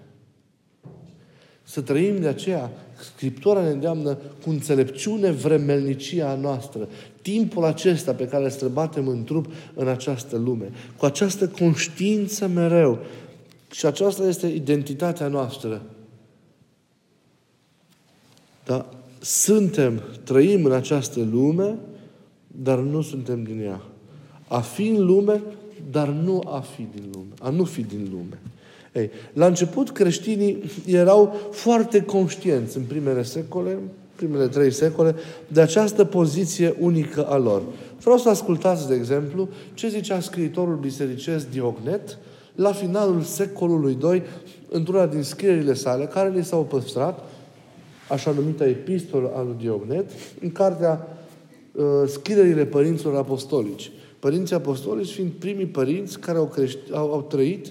Să 1.64 1.82
trăim 1.82 2.20
de 2.20 2.28
aceea. 2.28 2.72
Scriptura 3.14 3.62
ne 3.62 3.70
îndeamnă 3.70 4.18
cu 4.44 4.50
înțelepciune 4.50 5.32
vremelnicia 5.32 6.36
noastră. 6.36 6.88
Timpul 7.22 7.64
acesta 7.64 8.14
pe 8.14 8.28
care 8.28 8.44
îl 8.44 8.50
străbatem 8.50 9.08
în 9.08 9.24
trup 9.24 9.52
în 9.74 9.88
această 9.88 10.38
lume. 10.38 10.72
Cu 10.98 11.06
această 11.06 11.48
conștiință 11.48 12.48
mereu. 12.48 13.00
Și 13.72 13.86
aceasta 13.86 14.28
este 14.28 14.48
identitatea 14.48 15.28
noastră. 15.28 15.82
Dar 18.66 18.86
suntem, 19.20 20.02
trăim 20.24 20.66
în 20.66 20.72
această 20.72 21.20
lume, 21.32 21.76
dar 22.48 22.80
nu 22.80 23.02
suntem 23.02 23.44
din 23.44 23.62
ea. 23.62 23.82
A 24.48 24.60
fi 24.60 24.88
în 24.88 25.06
lume, 25.06 25.42
dar 25.92 26.08
nu 26.08 26.42
a 26.46 26.60
fi 26.60 26.88
din 26.94 27.10
lume. 27.14 27.34
A 27.40 27.50
nu 27.50 27.64
fi 27.64 27.82
din 27.82 28.08
lume. 28.12 28.40
Ei, 28.94 29.10
la 29.34 29.46
început 29.46 29.92
creștinii 29.92 30.64
erau 30.86 31.36
foarte 31.52 32.02
conștienți 32.02 32.78
în 32.78 32.84
primele 32.84 33.24
secole, 33.24 33.78
primele 34.16 34.48
trei 34.48 34.72
secole, 34.72 35.16
de 35.48 35.62
această 35.62 36.06
poziție 36.06 36.76
unică 36.80 37.26
a 37.26 37.38
lor. 37.38 37.62
Vreau 38.00 38.18
să 38.18 38.30
ascultați, 38.30 38.88
de 38.88 38.96
exemplu, 38.96 39.50
ce 39.74 39.88
zicea 39.88 40.20
scriitorul 40.20 40.76
bisericesc 40.76 41.50
Diognet 41.50 42.18
la 42.56 42.72
finalul 42.72 43.22
secolului 43.22 43.98
II, 44.04 44.24
într-una 44.70 45.06
din 45.06 45.24
scrierile 45.24 45.74
sale, 45.74 46.06
care 46.06 46.30
li 46.30 46.44
s-au 46.44 46.64
păstrat, 46.64 47.20
așa 48.10 48.32
numită 48.32 48.64
epistolă 48.64 49.32
a 49.36 49.42
lui 49.42 49.56
Diognet, 49.60 50.10
în 50.42 50.52
cartea 50.52 51.08
uh, 51.72 51.84
Scrierile 52.08 52.66
Părinților 52.66 53.16
Apostolici. 53.16 53.92
Părinții 54.26 54.56
apostolici 54.56 55.12
fiind 55.12 55.32
primii 55.32 55.66
părinți 55.66 56.20
care 56.20 56.38
au, 56.38 56.46
crești, 56.46 56.80
au, 56.92 57.14
au 57.14 57.22
trăit 57.22 57.66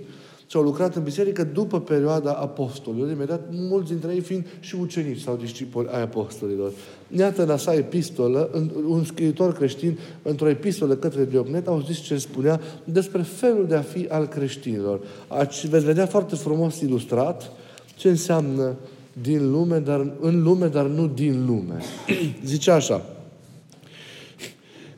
și 0.47 0.57
au 0.57 0.63
lucrat 0.63 0.97
în 0.97 1.03
biserică 1.03 1.45
după 1.45 1.81
perioada 1.81 2.33
apostolilor, 2.33 3.11
imediat 3.11 3.49
mulți 3.51 3.91
dintre 3.91 4.15
ei 4.15 4.21
fiind 4.21 4.47
și 4.61 4.75
ucenici 4.75 5.21
sau 5.21 5.37
discipoli 5.37 5.89
ai 5.91 6.03
apostolilor. 6.03 6.73
Iată 7.17 7.47
în 7.47 7.57
sa 7.57 7.75
epistolă, 7.75 8.51
un 8.87 9.05
scriitor 9.05 9.53
creștin, 9.53 9.99
într-o 10.23 10.49
epistolă 10.49 10.95
către 10.95 11.25
Diognet, 11.25 11.67
au 11.67 11.81
zis 11.81 11.99
ce 11.99 12.19
spunea 12.19 12.61
despre 12.85 13.23
felul 13.23 13.67
de 13.67 13.75
a 13.75 13.83
fi 13.83 14.07
al 14.09 14.27
creștinilor. 14.27 15.01
Aici 15.29 15.67
veți 15.67 15.85
vedea 15.85 16.07
foarte 16.07 16.35
frumos 16.35 16.81
ilustrat 16.81 17.53
ce 17.97 18.09
înseamnă 18.09 18.75
din 19.23 19.51
lume, 19.51 19.79
dar, 19.79 20.13
în 20.21 20.43
lume, 20.43 20.67
dar 20.67 20.87
nu 20.87 21.07
din 21.07 21.47
lume. 21.47 21.79
Zice 22.45 22.71
așa, 22.71 23.07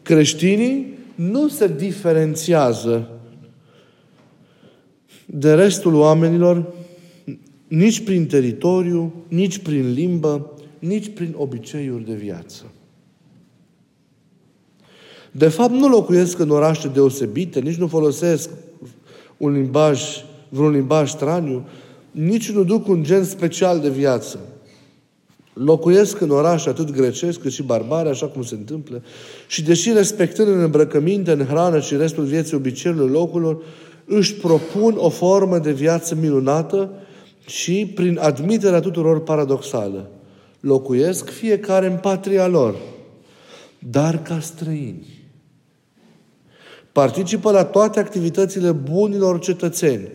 creștinii 0.03 0.95
nu 1.17 1.49
se 1.49 1.69
diferențiază 1.69 3.11
de 5.27 5.55
restul 5.55 5.95
oamenilor 5.95 6.73
nici 7.69 8.05
prin 8.05 8.27
teritoriu, 8.27 9.13
nici 9.29 9.59
prin 9.59 9.93
limbă, 9.93 10.53
nici 10.79 11.09
prin 11.09 11.35
obiceiuri 11.37 12.05
de 12.05 12.15
viață. 12.15 12.65
De 15.31 15.49
fapt, 15.49 15.73
nu 15.73 15.89
locuiesc 15.89 16.39
în 16.39 16.51
orașe 16.51 16.89
deosebite, 16.89 17.61
nici 17.61 17.77
nu 17.77 17.87
folosesc 17.87 18.51
un 19.37 19.53
limbaj, 19.53 20.03
vreun 20.49 20.73
limbaj 20.73 21.11
straniu, 21.11 21.67
nici 22.11 22.51
nu 22.51 22.65
duc 22.65 22.89
un 22.89 23.03
gen 23.03 23.25
special 23.25 23.81
de 23.81 23.91
viață. 23.91 24.39
Locuiesc 25.59 26.21
în 26.21 26.31
orașe 26.31 26.69
atât 26.69 26.91
grecesc 26.91 27.41
cât 27.41 27.53
și 27.53 27.63
barbare, 27.63 28.09
așa 28.09 28.27
cum 28.27 28.43
se 28.43 28.55
întâmplă, 28.55 29.03
și 29.47 29.63
deși 29.63 29.93
respectând 29.93 30.49
în 30.49 30.61
îmbrăcăminte, 30.61 31.33
în 31.33 31.45
hrană 31.45 31.81
și 31.81 31.97
restul 31.97 32.25
vieții 32.25 32.57
obiceiurilor 32.57 33.11
locurilor, 33.11 33.63
își 34.05 34.35
propun 34.35 34.95
o 34.97 35.09
formă 35.09 35.59
de 35.59 35.73
viață 35.73 36.15
minunată 36.15 36.91
și 37.47 37.93
prin 37.95 38.19
admiterea 38.19 38.81
tuturor 38.81 39.23
paradoxală. 39.23 40.11
Locuiesc 40.61 41.31
fiecare 41.31 41.87
în 41.87 41.97
patria 41.97 42.47
lor, 42.47 42.75
dar 43.79 44.23
ca 44.23 44.41
străini. 44.41 45.07
Participă 46.93 47.51
la 47.51 47.65
toate 47.65 48.01
activitățile 48.01 48.73
bunilor 48.73 49.39
cetățeni 49.39 50.09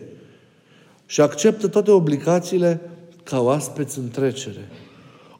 și 1.06 1.20
acceptă 1.20 1.68
toate 1.68 1.90
obligațiile 1.90 2.80
ca 3.22 3.40
oaspeți 3.40 3.98
în 3.98 4.08
trecere. 4.08 4.68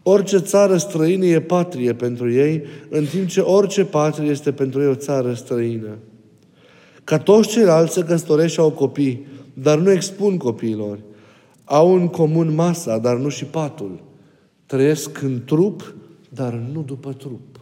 Orice 0.03 0.39
țară 0.39 0.77
străină 0.77 1.25
e 1.25 1.41
patrie 1.41 1.95
pentru 1.95 2.31
ei, 2.31 2.63
în 2.89 3.05
timp 3.05 3.29
ce 3.29 3.41
orice 3.41 3.85
patrie 3.85 4.31
este 4.31 4.53
pentru 4.53 4.81
ei 4.81 4.89
o 4.89 4.95
țară 4.95 5.35
străină. 5.35 5.99
Ca 7.05 7.19
toți 7.19 7.49
ceilalți 7.49 7.93
se 7.93 8.03
căsătoresc 8.03 8.53
și 8.53 8.61
au 8.61 8.71
copii, 8.71 9.27
dar 9.55 9.79
nu 9.79 9.91
expun 9.91 10.37
copiilor. 10.37 10.99
Au 11.65 11.95
în 11.95 12.09
comun 12.09 12.55
masa, 12.55 12.99
dar 12.99 13.17
nu 13.17 13.29
și 13.29 13.45
patul. 13.45 14.03
Trăiesc 14.67 15.23
în 15.23 15.43
trup, 15.45 15.95
dar 16.29 16.53
nu 16.73 16.83
după 16.83 17.13
trup. 17.13 17.61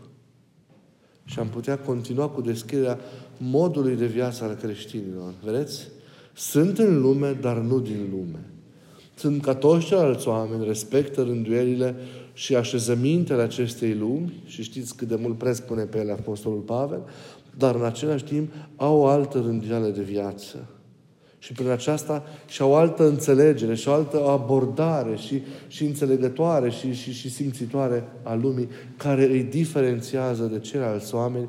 Și 1.24 1.38
am 1.38 1.46
putea 1.46 1.78
continua 1.78 2.28
cu 2.28 2.40
descrierea 2.40 2.98
modului 3.36 3.96
de 3.96 4.06
viață 4.06 4.44
al 4.44 4.54
creștinilor. 4.54 5.32
Vedeți? 5.44 5.88
Sunt 6.32 6.78
în 6.78 7.00
lume, 7.00 7.38
dar 7.40 7.56
nu 7.56 7.80
din 7.80 8.08
lume. 8.10 8.50
Sunt 9.14 9.42
ca 9.42 9.54
toți 9.54 9.86
ceilalți 9.86 10.28
oameni, 10.28 10.66
respectă 10.66 11.22
rânduielile 11.22 11.94
și 12.40 12.56
așezămintele 12.56 13.42
acestei 13.42 13.94
lumi, 13.94 14.42
și 14.46 14.62
știți 14.62 14.96
cât 14.96 15.08
de 15.08 15.18
mult 15.20 15.38
preț 15.38 15.58
pune 15.58 15.82
pe 15.82 15.98
ele 15.98 16.12
Apostolul 16.12 16.58
Pavel, 16.58 17.00
dar 17.56 17.74
în 17.74 17.84
același 17.84 18.24
timp 18.24 18.52
au 18.76 18.98
o 18.98 19.06
altă 19.06 19.38
rânduială 19.38 19.86
de 19.86 20.02
viață. 20.02 20.68
Și 21.38 21.52
prin 21.52 21.68
aceasta 21.68 22.24
și 22.48 22.62
au 22.62 22.70
o 22.70 22.74
altă 22.74 23.06
înțelegere, 23.06 23.74
și 23.74 23.88
o 23.88 23.92
altă 23.92 24.26
abordare 24.26 25.16
și, 25.16 25.42
și 25.68 25.84
înțelegătoare 25.84 26.70
și, 26.70 26.92
și, 26.92 27.12
și 27.12 27.30
simțitoare 27.30 28.04
a 28.22 28.34
lumii, 28.34 28.68
care 28.96 29.24
îi 29.24 29.42
diferențiază 29.42 30.44
de 30.44 30.58
ceilalți 30.58 31.14
oameni, 31.14 31.48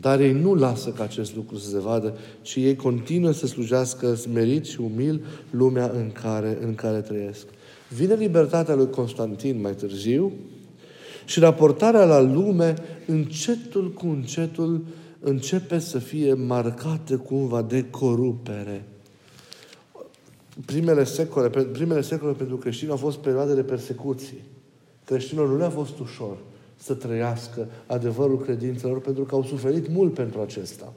dar 0.00 0.20
ei 0.20 0.32
nu 0.32 0.54
lasă 0.54 0.90
ca 0.90 1.02
acest 1.02 1.36
lucru 1.36 1.56
să 1.56 1.68
se 1.68 1.78
vadă, 1.78 2.16
ci 2.42 2.54
ei 2.56 2.76
continuă 2.76 3.30
să 3.30 3.46
slujească 3.46 4.14
smerit 4.14 4.64
și 4.64 4.80
umil 4.80 5.24
lumea 5.50 5.90
în 5.94 6.10
care, 6.12 6.58
în 6.62 6.74
care 6.74 7.00
trăiesc. 7.00 7.46
Vine 7.88 8.14
libertatea 8.14 8.74
lui 8.74 8.90
Constantin 8.90 9.60
mai 9.60 9.74
târziu 9.74 10.32
și 11.24 11.40
raportarea 11.40 12.04
la 12.04 12.20
lume 12.20 12.74
încetul 13.06 13.92
cu 13.92 14.06
încetul 14.06 14.84
începe 15.20 15.78
să 15.78 15.98
fie 15.98 16.34
marcată 16.34 17.16
cumva 17.16 17.62
de 17.62 17.84
corupere. 17.90 18.84
Primele 20.64 21.04
secole, 21.04 21.48
primele 21.72 22.00
secole 22.00 22.32
pentru 22.32 22.56
creștini 22.56 22.90
au 22.90 22.96
fost 22.96 23.18
perioade 23.18 23.54
de 23.54 23.62
persecuții. 23.62 24.42
Creștinilor 25.04 25.48
nu 25.48 25.56
le-a 25.56 25.70
fost 25.70 25.98
ușor 25.98 26.36
să 26.76 26.94
trăiască 26.94 27.68
adevărul 27.86 28.38
credințelor 28.38 29.00
pentru 29.00 29.24
că 29.24 29.34
au 29.34 29.44
suferit 29.44 29.88
mult 29.88 30.14
pentru 30.14 30.40
acesta. 30.40 30.92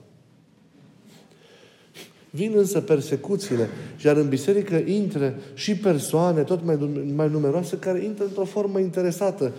Vin 2.29 2.53
însă 2.55 2.81
persecuțiile, 2.81 3.69
iar 4.05 4.15
în 4.15 4.29
biserică 4.29 4.75
intră 4.75 5.33
și 5.53 5.75
persoane 5.75 6.41
tot 6.41 6.65
mai, 6.65 6.77
mai 7.15 7.29
numeroase 7.29 7.77
care 7.77 8.03
intră 8.03 8.23
într-o 8.23 8.45
formă 8.45 8.79
interesată, 8.79 9.51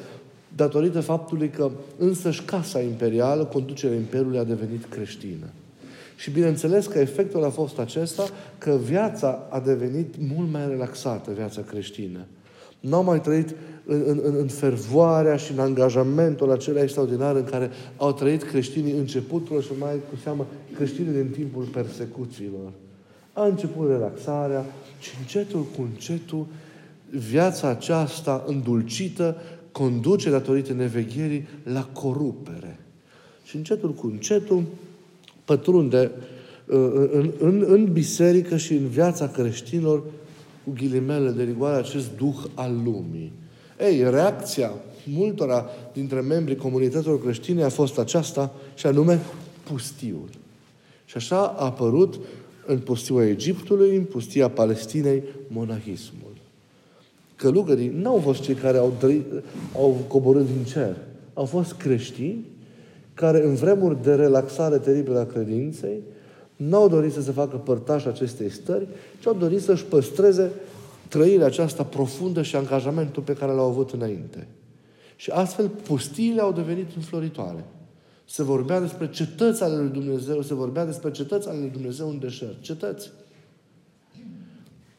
datorită 0.57 1.01
faptului 1.01 1.49
că 1.49 1.71
însăși 1.99 2.43
Casa 2.43 2.81
Imperială, 2.81 3.45
conducerea 3.45 3.97
Imperiului, 3.97 4.39
a 4.39 4.45
devenit 4.45 4.85
creștină. 4.85 5.47
Și 6.17 6.31
bineînțeles 6.31 6.87
că 6.87 6.99
efectul 6.99 7.45
a 7.45 7.51
fost 7.51 7.79
acesta 7.79 8.29
că 8.59 8.79
viața 8.85 9.47
a 9.51 9.61
devenit 9.61 10.15
mult 10.35 10.53
mai 10.53 10.69
relaxată, 10.69 11.31
viața 11.37 11.63
creștină. 11.63 12.27
Nu 12.81 12.97
au 12.97 13.05
mai 13.05 13.21
trăit 13.21 13.55
în, 13.85 14.03
în, 14.07 14.35
în 14.39 14.49
fervoarea 14.49 15.37
și 15.37 15.53
în 15.53 15.59
angajamentul 15.59 16.51
acela 16.51 16.83
extraordinar 16.83 17.37
în 17.37 17.45
care 17.45 17.71
au 17.97 18.13
trăit 18.13 18.43
creștinii 18.43 18.93
începutul 18.93 19.63
și 19.63 19.71
mai 19.79 19.95
cu 20.11 20.17
seamă 20.23 20.47
creștinii 20.75 21.13
din 21.13 21.29
timpul 21.29 21.65
persecuțiilor. 21.65 22.73
A 23.33 23.45
început 23.45 23.89
relaxarea 23.89 24.65
și 25.01 25.11
încetul 25.21 25.67
cu 25.77 25.83
încetul 25.93 26.47
viața 27.11 27.69
aceasta 27.69 28.45
îndulcită 28.47 29.37
conduce 29.73 30.31
datorită 30.31 30.73
nevegherii 30.73 31.49
la 31.63 31.85
corupere. 31.93 32.79
Și 33.45 33.57
încetul 33.57 33.95
cu 33.95 34.07
încetul 34.07 34.63
pătrunde 35.45 36.11
uh, 36.67 37.09
în, 37.13 37.31
în, 37.39 37.65
în 37.67 37.93
biserică 37.93 38.57
și 38.57 38.73
în 38.73 38.87
viața 38.87 39.29
creștinilor 39.29 40.03
cu 40.69 40.75
ghilimele 40.75 41.31
de 41.31 41.43
rigoare 41.43 41.77
acest 41.77 42.17
duh 42.17 42.37
al 42.55 42.73
lumii. 42.85 43.33
Ei, 43.81 44.11
reacția 44.11 44.73
multora 45.05 45.67
dintre 45.93 46.21
membrii 46.21 46.57
comunităților 46.57 47.23
creștine 47.23 47.63
a 47.63 47.69
fost 47.69 47.99
aceasta, 47.99 48.53
și 48.75 48.87
anume 48.87 49.21
pustiul. 49.63 50.29
Și 51.05 51.17
așa 51.17 51.37
a 51.37 51.65
apărut 51.65 52.19
în 52.67 52.79
pustia 52.79 53.29
Egiptului, 53.29 53.97
în 53.97 54.05
pustia 54.05 54.49
Palestinei, 54.49 55.23
monahismul. 55.49 56.33
Călugării 57.37 57.93
nu 57.97 58.11
au 58.11 58.19
fost 58.19 58.43
cei 58.43 58.55
care 58.55 58.79
au, 58.79 58.93
trăit, 58.99 59.25
au 59.75 59.97
coborât 60.09 60.47
din 60.47 60.65
cer. 60.65 60.97
Au 61.35 61.45
fost 61.45 61.73
creștini 61.73 62.45
care 63.15 63.45
în 63.45 63.55
vremuri 63.55 64.03
de 64.03 64.15
relaxare 64.15 64.79
teribilă 64.79 65.19
a 65.19 65.25
credinței 65.25 66.01
nu 66.59 66.77
au 66.77 66.89
dorit 66.89 67.13
să 67.13 67.23
se 67.23 67.31
facă 67.31 67.57
părtași 67.57 68.09
acestei 68.09 68.51
stări, 68.51 68.87
ci 69.21 69.27
au 69.27 69.35
dorit 69.35 69.61
să-și 69.61 69.85
păstreze 69.85 70.51
trăirea 71.09 71.47
aceasta 71.47 71.83
profundă 71.83 72.43
și 72.43 72.57
angajamentul 72.57 73.23
pe 73.23 73.33
care 73.33 73.53
l-au 73.53 73.69
avut 73.69 73.91
înainte. 73.91 74.47
Și 75.17 75.31
astfel 75.31 75.69
pustiile 75.69 76.41
au 76.41 76.53
devenit 76.53 76.87
înfloritoare. 76.97 77.65
Se 78.25 78.43
vorbea 78.43 78.81
despre 78.81 79.09
cetăți 79.11 79.63
ale 79.63 79.77
lui 79.77 79.89
Dumnezeu, 79.89 80.43
se 80.43 80.55
vorbea 80.55 80.85
despre 80.85 81.11
cetăți 81.11 81.49
ale 81.49 81.59
lui 81.59 81.71
Dumnezeu 81.73 82.09
în 82.09 82.19
deșert. 82.19 82.61
Cetăți. 82.61 83.11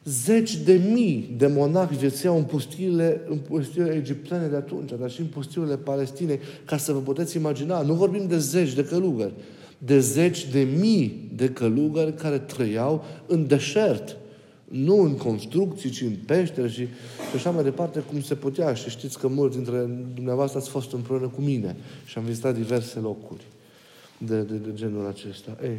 Zeci 0.04 0.56
de 0.56 0.80
mii 0.92 1.34
de 1.36 1.46
monaci 1.46 1.94
viețeau 1.94 2.36
în 2.36 2.44
pustiile, 2.44 3.20
în 3.28 3.38
pustiile 3.38 3.90
egiptene 3.90 4.46
de 4.46 4.56
atunci, 4.56 4.92
dar 5.00 5.10
și 5.10 5.20
în 5.20 5.26
pustiile 5.26 5.76
Palestinei, 5.76 6.38
ca 6.64 6.76
să 6.76 6.92
vă 6.92 6.98
puteți 6.98 7.36
imagina. 7.36 7.82
Nu 7.82 7.94
vorbim 7.94 8.26
de 8.26 8.38
zeci 8.38 8.72
de 8.72 8.84
călugări, 8.84 9.32
de 9.84 10.00
zeci 10.00 10.46
de 10.46 10.60
mii 10.60 11.30
de 11.34 11.48
călugări 11.48 12.14
care 12.14 12.38
trăiau 12.38 13.04
în 13.26 13.46
deșert. 13.46 14.16
Nu 14.64 15.02
în 15.02 15.16
construcții, 15.16 15.90
ci 15.90 16.00
în 16.00 16.14
peștere 16.26 16.68
și, 16.68 16.82
și 17.30 17.34
așa 17.34 17.50
mai 17.50 17.62
departe, 17.62 18.00
cum 18.00 18.20
se 18.20 18.34
putea. 18.34 18.74
Și 18.74 18.90
știți 18.90 19.18
că 19.18 19.28
mulți 19.28 19.56
dintre 19.56 19.88
dumneavoastră 20.14 20.58
ați 20.58 20.68
fost 20.68 20.92
împreună 20.92 21.26
cu 21.26 21.40
mine 21.40 21.76
și 22.04 22.18
am 22.18 22.24
vizitat 22.24 22.54
diverse 22.54 22.98
locuri 22.98 23.42
de, 24.18 24.40
de, 24.40 24.54
de 24.54 24.70
genul 24.74 25.06
acesta. 25.06 25.56
Ei, 25.62 25.78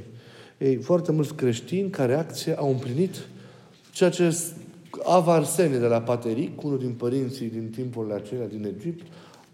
ei, 0.57 0.75
foarte 0.75 1.11
mulți 1.11 1.33
creștini 1.33 1.89
ca 1.89 2.05
reacție 2.05 2.57
au 2.57 2.69
împlinit 2.69 3.27
ceea 3.93 4.09
ce 4.09 4.37
Ava 5.03 5.33
Arsenie 5.33 5.77
de 5.77 5.85
la 5.85 6.01
Pateric, 6.01 6.63
unul 6.63 6.79
din 6.79 6.91
părinții 6.91 7.49
din 7.49 7.69
timpurile 7.75 8.13
acelea 8.13 8.47
din 8.47 8.75
Egipt, 8.77 9.05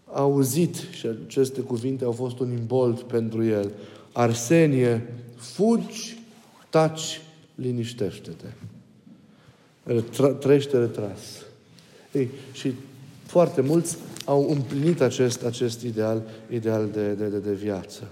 a 0.03 0.19
auzit 0.19 0.75
și 0.75 1.07
aceste 1.25 1.62
cuvinte 1.62 2.03
au 2.03 2.12
fost 2.12 2.39
un 2.39 2.51
imbold 2.51 2.99
pentru 2.99 3.43
el. 3.43 3.71
Arsenie, 4.17 5.08
fugi, 5.36 6.19
taci, 6.69 7.21
liniștește-te. 7.56 8.47
Trăiește 10.39 10.77
retras. 10.77 11.19
Ei, 12.12 12.30
și 12.51 12.73
foarte 13.25 13.62
mulți 13.62 13.97
au 14.25 14.49
împlinit 14.49 15.01
acest, 15.01 15.43
acest 15.43 15.82
ideal, 15.82 16.23
ideal 16.49 16.89
de, 16.89 17.13
de, 17.13 17.27
de, 17.27 17.38
de 17.38 17.53
viață. 17.53 18.08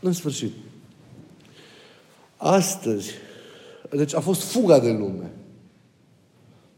În 0.00 0.12
sfârșit, 0.12 0.52
astăzi, 2.36 3.10
deci 3.90 4.14
a 4.14 4.20
fost 4.20 4.42
fuga 4.42 4.78
de 4.78 4.90
lume. 4.90 5.30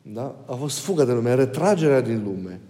Da? 0.03 0.45
A 0.47 0.55
fost 0.55 0.79
fuga 0.79 1.05
de 1.05 1.12
lume, 1.12 1.35
retragerea 1.35 2.01
din 2.01 2.23
lume, 2.23 2.61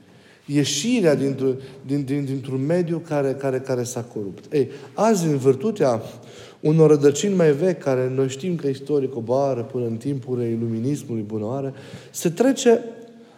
ieșirea 0.52 1.14
dintr-un, 1.14 1.58
din, 1.86 2.04
din, 2.04 2.24
dintr-un 2.24 2.66
mediu 2.66 3.02
care, 3.08 3.32
care, 3.32 3.58
care 3.58 3.82
s-a 3.82 4.02
corupt. 4.02 4.52
Ei, 4.52 4.70
azi, 4.94 5.26
în 5.26 5.36
virtutea 5.36 6.02
unor 6.60 6.90
rădăcini 6.90 7.34
mai 7.34 7.52
vechi, 7.52 7.82
care 7.82 8.12
noi 8.14 8.28
știm 8.28 8.56
că 8.56 8.66
istoric 8.66 9.16
oboară 9.16 9.62
până 9.62 9.86
în 9.86 9.96
timpurile 9.96 10.46
iluminismului 10.46 11.22
bunoare, 11.22 11.72
se 12.10 12.30
trece 12.30 12.80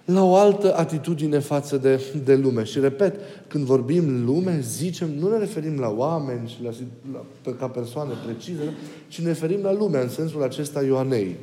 la 0.04 0.24
o 0.24 0.34
altă 0.34 0.76
atitudine 0.76 1.38
față 1.38 1.76
de, 1.76 2.00
de 2.24 2.34
lume. 2.34 2.64
Și 2.64 2.80
repet, 2.80 3.14
când 3.48 3.64
vorbim 3.64 4.24
lume, 4.24 4.60
zicem, 4.60 5.08
nu 5.18 5.30
ne 5.30 5.38
referim 5.38 5.78
la 5.78 5.94
oameni 5.96 6.48
și 6.48 6.62
la, 6.62 6.70
la, 7.12 7.52
ca 7.52 7.68
persoane 7.68 8.12
precise, 8.24 8.62
ci 9.08 9.20
ne 9.20 9.26
referim 9.26 9.62
la 9.62 9.72
lume, 9.72 10.00
în 10.00 10.08
sensul 10.08 10.42
acesta 10.42 10.82
ioaneic 10.82 11.36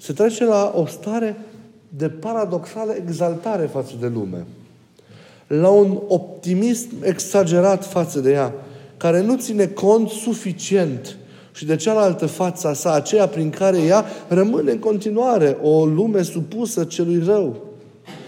se 0.00 0.12
trece 0.12 0.44
la 0.44 0.72
o 0.74 0.86
stare 0.86 1.36
de 1.96 2.08
paradoxală 2.08 2.92
exaltare 2.92 3.66
față 3.66 3.92
de 4.00 4.06
lume. 4.06 4.46
La 5.46 5.68
un 5.68 5.98
optimism 6.08 6.88
exagerat 7.02 7.86
față 7.86 8.20
de 8.20 8.30
ea, 8.30 8.54
care 8.96 9.20
nu 9.20 9.36
ține 9.36 9.66
cont 9.66 10.08
suficient 10.08 11.16
și 11.52 11.66
de 11.66 11.76
cealaltă 11.76 12.26
fața 12.26 12.72
sa, 12.72 12.92
aceea 12.92 13.26
prin 13.26 13.50
care 13.50 13.78
ea 13.78 14.04
rămâne 14.28 14.70
în 14.70 14.78
continuare 14.78 15.56
o 15.62 15.86
lume 15.86 16.22
supusă 16.22 16.84
celui 16.84 17.22
rău 17.24 17.70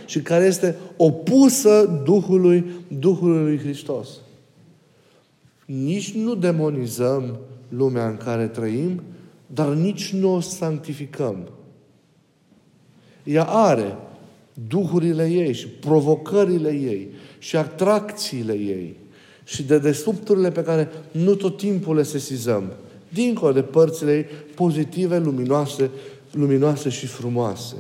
și 0.07 0.20
care 0.20 0.44
este 0.44 0.77
opusă 0.96 2.03
Duhului, 2.05 2.64
Duhului 2.98 3.42
lui 3.42 3.59
Hristos. 3.59 4.09
Nici 5.66 6.14
nu 6.14 6.35
demonizăm 6.35 7.38
lumea 7.68 8.09
în 8.09 8.16
care 8.16 8.46
trăim, 8.46 9.03
dar 9.46 9.68
nici 9.68 10.12
nu 10.12 10.35
o 10.35 10.40
sanctificăm. 10.40 11.37
Ea 13.24 13.44
are 13.44 13.96
duhurile 14.68 15.30
ei 15.30 15.52
și 15.52 15.68
provocările 15.68 16.70
ei 16.70 17.08
și 17.38 17.56
atracțiile 17.56 18.52
ei 18.52 18.96
și 19.44 19.62
de 19.62 19.78
desubturile 19.78 20.50
pe 20.50 20.62
care 20.62 20.88
nu 21.11 21.35
tot 21.35 21.56
timpul 21.56 21.96
le 21.96 22.02
sesizăm, 22.02 22.72
dincolo 23.08 23.52
de 23.52 23.62
părțile 23.62 24.16
ei 24.16 24.26
pozitive, 24.54 25.18
luminoase, 25.18 25.90
luminoase 26.30 26.88
și 26.88 27.06
frumoase. 27.06 27.76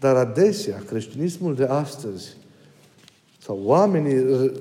Dar 0.00 0.16
adesea, 0.16 0.82
creștinismul 0.86 1.54
de 1.54 1.64
astăzi 1.64 2.36
sau 3.38 3.60
oamenii 3.64 4.18
uh, 4.18 4.52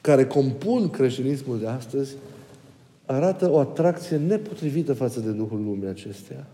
care 0.00 0.26
compun 0.26 0.90
creștinismul 0.90 1.58
de 1.58 1.66
astăzi 1.66 2.14
arată 3.06 3.50
o 3.50 3.58
atracție 3.58 4.16
nepotrivită 4.16 4.92
față 4.92 5.20
de 5.20 5.30
Duhul 5.30 5.62
lumii 5.64 5.88
acesteia. 5.88 6.46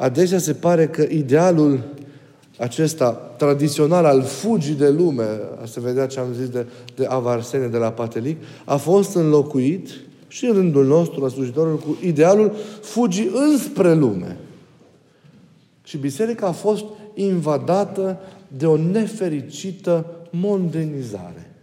Adesea 0.00 0.38
se 0.38 0.54
pare 0.54 0.88
că 0.88 1.02
idealul 1.02 1.82
acesta 2.58 3.12
tradițional 3.12 4.04
al 4.04 4.22
fugii 4.22 4.74
de 4.74 4.88
lume, 4.88 5.24
să 5.64 5.80
vedea 5.80 6.06
ce 6.06 6.20
am 6.20 6.32
zis 6.32 6.48
de, 6.48 6.66
de 6.94 7.06
Avarsene 7.06 7.66
de 7.66 7.76
la 7.76 7.92
Patelic, 7.92 8.36
a 8.64 8.76
fost 8.76 9.14
înlocuit 9.14 9.88
și 10.28 10.46
în 10.46 10.52
rândul 10.52 10.86
nostru, 10.86 11.24
a 11.24 11.28
slujitorul, 11.28 11.78
cu 11.78 11.98
idealul 12.02 12.52
fugii 12.80 13.30
înspre 13.34 13.94
lume. 13.94 14.36
Și 15.82 15.96
biserica 15.96 16.46
a 16.46 16.52
fost 16.52 16.84
invadată 17.14 18.20
de 18.56 18.66
o 18.66 18.76
nefericită 18.76 20.06
mondenizare. 20.30 21.54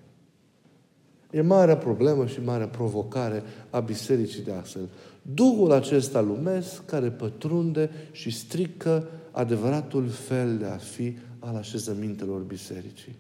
E 1.31 1.41
marea 1.41 1.77
problemă 1.77 2.25
și 2.25 2.39
marea 2.45 2.67
provocare 2.67 3.43
a 3.69 3.79
bisericii 3.79 4.43
de 4.43 4.51
astăzi. 4.61 4.85
Duhul 5.33 5.71
acesta 5.71 6.21
lumesc 6.21 6.85
care 6.85 7.09
pătrunde 7.09 7.89
și 8.11 8.29
strică 8.31 9.07
adevăratul 9.31 10.07
fel 10.07 10.57
de 10.57 10.65
a 10.65 10.77
fi 10.77 11.17
al 11.39 11.55
așezămintelor 11.55 12.41
bisericii. 12.41 13.15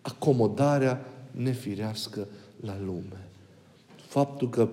Acomodarea 0.00 1.06
nefirească 1.30 2.26
la 2.60 2.76
lume. 2.84 3.28
Faptul 3.96 4.48
că 4.48 4.68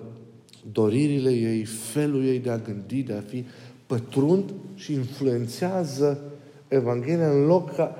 doririle 0.72 1.30
ei, 1.30 1.64
felul 1.64 2.24
ei 2.24 2.38
de 2.38 2.50
a 2.50 2.58
gândi, 2.58 3.02
de 3.02 3.12
a 3.12 3.20
fi, 3.20 3.44
pătrund 3.86 4.52
și 4.74 4.92
influențează 4.92 6.20
Evanghelia 6.68 7.30
în 7.30 7.46
loc 7.46 7.74
ca 7.74 7.96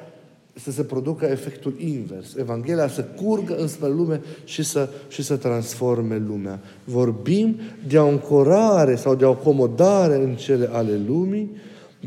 să 0.55 0.71
se 0.71 0.83
producă 0.83 1.25
efectul 1.25 1.75
invers. 1.79 2.35
Evanghelia 2.35 2.89
să 2.89 3.03
curgă 3.03 3.57
înspre 3.57 3.89
lume 3.89 4.21
și 4.45 4.63
să, 4.63 4.89
și 5.09 5.23
să 5.23 5.37
transforme 5.37 6.23
lumea. 6.27 6.61
Vorbim 6.85 7.57
de 7.89 7.99
o 7.99 8.09
încorare 8.09 8.97
sau 8.97 9.15
de 9.15 9.25
o 9.25 9.31
acomodare 9.31 10.15
în 10.15 10.35
cele 10.35 10.69
ale 10.73 11.01
lumii, 11.07 11.51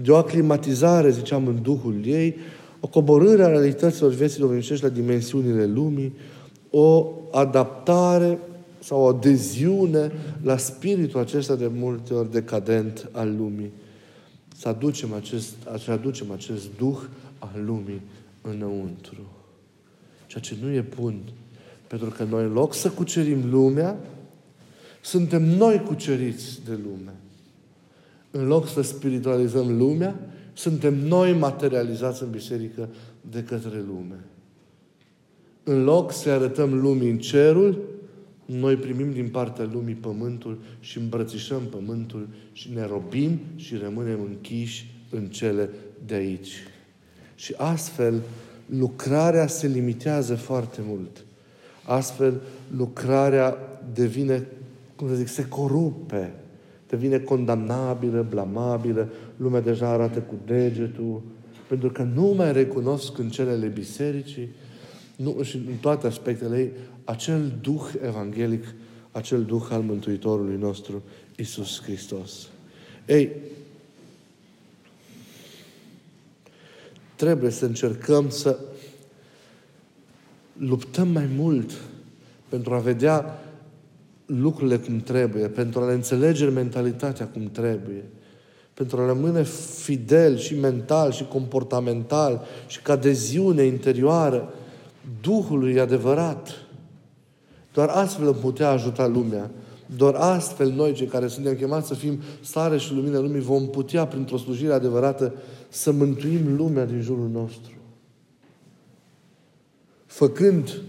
de 0.01 0.11
o 0.11 0.15
aclimatizare, 0.15 1.11
ziceam, 1.11 1.47
în 1.47 1.61
Duhul 1.61 2.01
ei, 2.05 2.35
o 2.79 2.87
coborâre 2.87 3.43
a 3.43 3.47
realităților 3.47 4.11
vieții 4.11 4.39
domnicești 4.39 4.83
la 4.83 4.89
dimensiunile 4.89 5.65
lumii, 5.65 6.13
o 6.69 7.11
adaptare 7.31 8.39
sau 8.79 9.01
o 9.01 9.07
adeziune 9.07 10.11
la 10.41 10.57
spiritul 10.57 11.19
acesta 11.19 11.55
de 11.55 11.69
multe 11.75 12.13
ori 12.13 12.31
decadent 12.31 13.09
al 13.11 13.35
lumii. 13.37 13.71
Să 14.57 14.67
aducem 14.67 15.13
acest, 15.13 15.53
să 15.83 15.91
aducem 15.91 16.31
acest 16.31 16.63
duh 16.77 16.97
al 17.39 17.63
lumii 17.65 18.01
înăuntru. 18.43 19.31
Ceea 20.27 20.43
ce 20.43 20.55
nu 20.61 20.71
e 20.71 20.85
bun. 20.99 21.21
Pentru 21.87 22.09
că 22.09 22.23
noi, 22.23 22.43
în 22.43 22.53
loc 22.53 22.73
să 22.73 22.89
cucerim 22.89 23.49
lumea, 23.49 23.97
suntem 25.01 25.43
noi 25.43 25.81
cuceriți 25.81 26.61
de 26.65 26.79
lume. 26.83 27.13
În 28.31 28.47
loc 28.47 28.67
să 28.67 28.81
spiritualizăm 28.81 29.77
lumea, 29.77 30.15
suntem 30.53 30.93
noi 30.93 31.33
materializați 31.33 32.23
în 32.23 32.29
biserică 32.29 32.89
de 33.29 33.43
către 33.43 33.83
lume. 33.87 34.23
În 35.63 35.83
loc 35.83 36.11
să 36.11 36.29
arătăm 36.29 36.79
lumii 36.81 37.09
în 37.09 37.17
cerul, 37.17 37.81
noi 38.45 38.75
primim 38.75 39.11
din 39.11 39.29
partea 39.29 39.69
lumii 39.73 39.93
pământul 39.93 40.59
și 40.79 40.97
îmbrățișăm 40.97 41.61
pământul 41.61 42.27
și 42.51 42.71
ne 42.73 42.85
robim 42.85 43.39
și 43.55 43.75
rămânem 43.75 44.21
închiși 44.21 44.93
în 45.09 45.27
cele 45.27 45.69
de 46.05 46.13
aici. 46.13 46.53
Și 47.35 47.53
astfel, 47.57 48.21
lucrarea 48.65 49.47
se 49.47 49.67
limitează 49.67 50.35
foarte 50.35 50.81
mult. 50.85 51.25
Astfel, 51.85 52.41
lucrarea 52.77 53.57
devine, 53.93 54.47
cum 54.95 55.07
să 55.07 55.15
zic, 55.15 55.27
se 55.27 55.47
corupe, 55.47 56.33
devine 56.89 57.19
condamnabilă, 57.19 58.25
blamabilă, 58.29 59.09
lumea 59.37 59.61
deja 59.61 59.87
arată 59.87 60.19
cu 60.19 60.35
degetul, 60.45 61.21
pentru 61.67 61.89
că 61.89 62.03
nu 62.03 62.25
mai 62.25 62.53
recunosc 62.53 63.17
în 63.17 63.29
celele 63.29 63.67
bisericii, 63.67 64.49
nu, 65.15 65.41
și 65.41 65.55
în 65.55 65.75
toate 65.81 66.07
aspectele 66.07 66.57
ei, 66.57 66.71
acel 67.03 67.53
duh 67.61 67.83
evanghelic, 68.05 68.63
acel 69.11 69.43
duh 69.43 69.63
al 69.69 69.81
Mântuitorului 69.81 70.57
nostru, 70.57 71.03
Isus 71.37 71.81
Hristos. 71.81 72.47
Ei, 73.05 73.29
trebuie 77.15 77.51
să 77.51 77.65
încercăm 77.65 78.29
să 78.29 78.59
luptăm 80.57 81.07
mai 81.07 81.29
mult 81.35 81.71
pentru 82.49 82.73
a 82.73 82.77
vedea 82.77 83.39
lucrurile 84.25 84.77
cum 84.77 84.99
trebuie, 84.99 85.47
pentru 85.47 85.79
a 85.79 85.85
le 85.85 85.93
înțelege 85.93 86.45
mentalitatea 86.45 87.27
cum 87.27 87.49
trebuie, 87.51 88.03
pentru 88.73 89.01
a 89.01 89.05
rămâne 89.05 89.43
fidel 89.83 90.37
și 90.37 90.59
mental 90.59 91.11
și 91.11 91.25
comportamental 91.25 92.45
și 92.67 92.81
ca 92.81 92.95
deziune 92.95 93.63
interioară 93.63 94.53
Duhului 95.21 95.79
adevărat. 95.79 96.49
Doar 97.73 97.87
astfel 97.89 98.25
îmi 98.25 98.35
putea 98.35 98.69
ajuta 98.69 99.07
lumea. 99.07 99.51
Doar 99.95 100.13
astfel 100.13 100.71
noi, 100.71 100.93
cei 100.93 101.07
care 101.07 101.27
suntem 101.27 101.55
chemați 101.55 101.87
să 101.87 101.93
fim 101.93 102.19
stare 102.41 102.77
și 102.77 102.93
lumină 102.93 103.17
lumii, 103.17 103.41
vom 103.41 103.67
putea, 103.69 104.05
printr-o 104.05 104.37
slujire 104.37 104.73
adevărată, 104.73 105.33
să 105.73 105.91
mântuim 105.91 106.55
lumea 106.55 106.85
din 106.85 107.01
jurul 107.01 107.29
nostru. 107.29 107.71
Făcând 110.05 110.81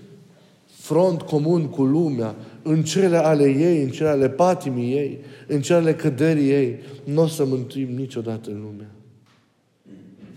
front 0.67 1.23
comun 1.23 1.69
cu 1.69 1.85
lumea, 1.85 2.35
în 2.63 2.83
cele 2.83 3.17
ale 3.17 3.51
ei, 3.51 3.83
în 3.83 3.91
cele 3.91 4.09
ale 4.09 4.29
patimii 4.29 4.97
ei, 4.97 5.19
în 5.47 5.61
cele 5.61 5.79
ale 5.79 5.95
căderii 5.95 6.51
ei, 6.51 6.79
nu 7.05 7.23
o 7.23 7.27
să 7.27 7.45
mântuim 7.45 7.89
niciodată 7.89 8.51
în 8.51 8.61
lumea. 8.61 8.91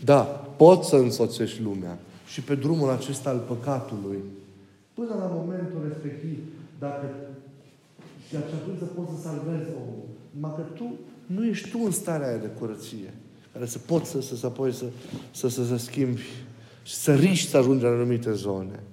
Da, 0.04 0.22
poți 0.58 0.90
să 0.90 0.96
însoțești 0.96 1.62
lumea 1.62 1.98
și 2.28 2.42
pe 2.42 2.56
drumul 2.56 2.90
acesta 2.90 3.30
al 3.30 3.44
păcatului, 3.48 4.18
până 4.94 5.16
la 5.20 5.32
momentul 5.34 5.82
respectiv, 5.88 6.38
dacă 6.80 7.06
și 8.30 8.36
atunci 8.36 8.78
să 8.78 8.86
poți 8.86 9.10
să 9.12 9.22
salvezi 9.22 9.70
omul. 9.76 10.04
Numai 10.32 10.54
că 10.56 10.62
tu 10.62 10.92
nu 11.26 11.46
ești 11.46 11.70
tu 11.70 11.80
în 11.86 11.92
starea 11.92 12.28
aia 12.28 12.38
de 12.38 12.52
curăție, 12.60 13.14
care 13.58 13.70
să 13.70 13.78
poți 13.78 14.10
să, 14.10 14.22
să, 14.22 14.36
să, 14.36 14.46
apoi 14.46 14.74
să, 14.74 14.86
să, 15.32 15.48
să, 15.48 15.66
să 15.66 15.78
schimbi 15.78 16.22
și 16.84 16.94
să 16.94 17.14
riști 17.14 17.50
să 17.50 17.58
ajungi 17.58 17.86
în 17.86 17.92
anumite 17.92 18.34
zone. 18.34 18.84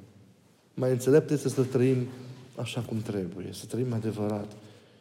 Mai 0.74 0.90
înțelept 0.90 1.30
este 1.30 1.48
să 1.48 1.62
trăim 1.62 1.96
așa 2.54 2.80
cum 2.80 3.00
trebuie, 3.00 3.48
să 3.50 3.64
trăim 3.66 3.92
adevărat 3.92 4.52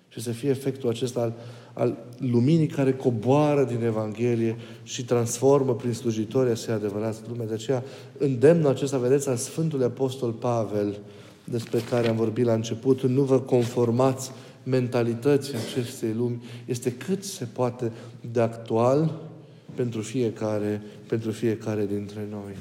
și 0.09 0.21
să 0.21 0.31
fie 0.31 0.49
efectul 0.49 0.89
acesta 0.89 1.21
al, 1.21 1.33
al 1.73 1.97
luminii 2.17 2.67
care 2.67 2.93
coboară 2.93 3.63
din 3.63 3.83
Evanghelie 3.83 4.55
și 4.83 5.05
transformă 5.05 5.75
prin 5.75 5.93
slujitorii 5.93 6.57
să 6.57 6.71
adevărați 6.71 7.21
lumea. 7.29 7.45
De 7.45 7.53
aceea, 7.53 7.83
îndemnul 8.17 8.69
acesta, 8.69 8.97
vedeți, 8.97 9.29
al 9.29 9.35
Sfântului 9.35 9.85
Apostol 9.85 10.31
Pavel, 10.31 10.99
despre 11.43 11.79
care 11.79 12.07
am 12.07 12.15
vorbit 12.15 12.45
la 12.45 12.53
început, 12.53 13.01
nu 13.01 13.21
vă 13.21 13.39
conformați 13.39 14.31
mentalității 14.63 15.53
acestei 15.55 16.13
lumi, 16.13 16.43
este 16.65 16.91
cât 16.91 17.23
se 17.23 17.45
poate 17.45 17.91
de 18.31 18.41
actual 18.41 19.31
pentru 19.75 20.01
fiecare, 20.01 20.81
pentru 21.07 21.31
fiecare 21.31 21.85
dintre 21.85 22.27
noi. 22.29 22.57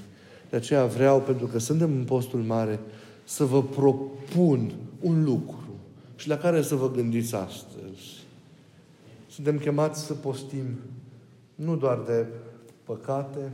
De 0.51 0.57
aceea 0.57 0.87
vreau, 0.87 1.21
pentru 1.21 1.47
că 1.47 1.59
suntem 1.59 1.91
în 1.97 2.05
postul 2.05 2.41
mare, 2.41 2.81
să 3.25 3.45
vă 3.45 3.63
propun 3.63 4.73
un 5.01 5.25
lucru 5.25 5.79
și 6.17 6.29
la 6.29 6.37
care 6.37 6.63
să 6.63 6.75
vă 6.75 6.91
gândiți 6.91 7.35
astăzi. 7.35 8.25
Suntem 9.29 9.59
chemați 9.59 10.05
să 10.05 10.13
postim 10.13 10.65
nu 11.55 11.77
doar 11.77 11.99
de 11.99 12.27
păcate, 12.85 13.53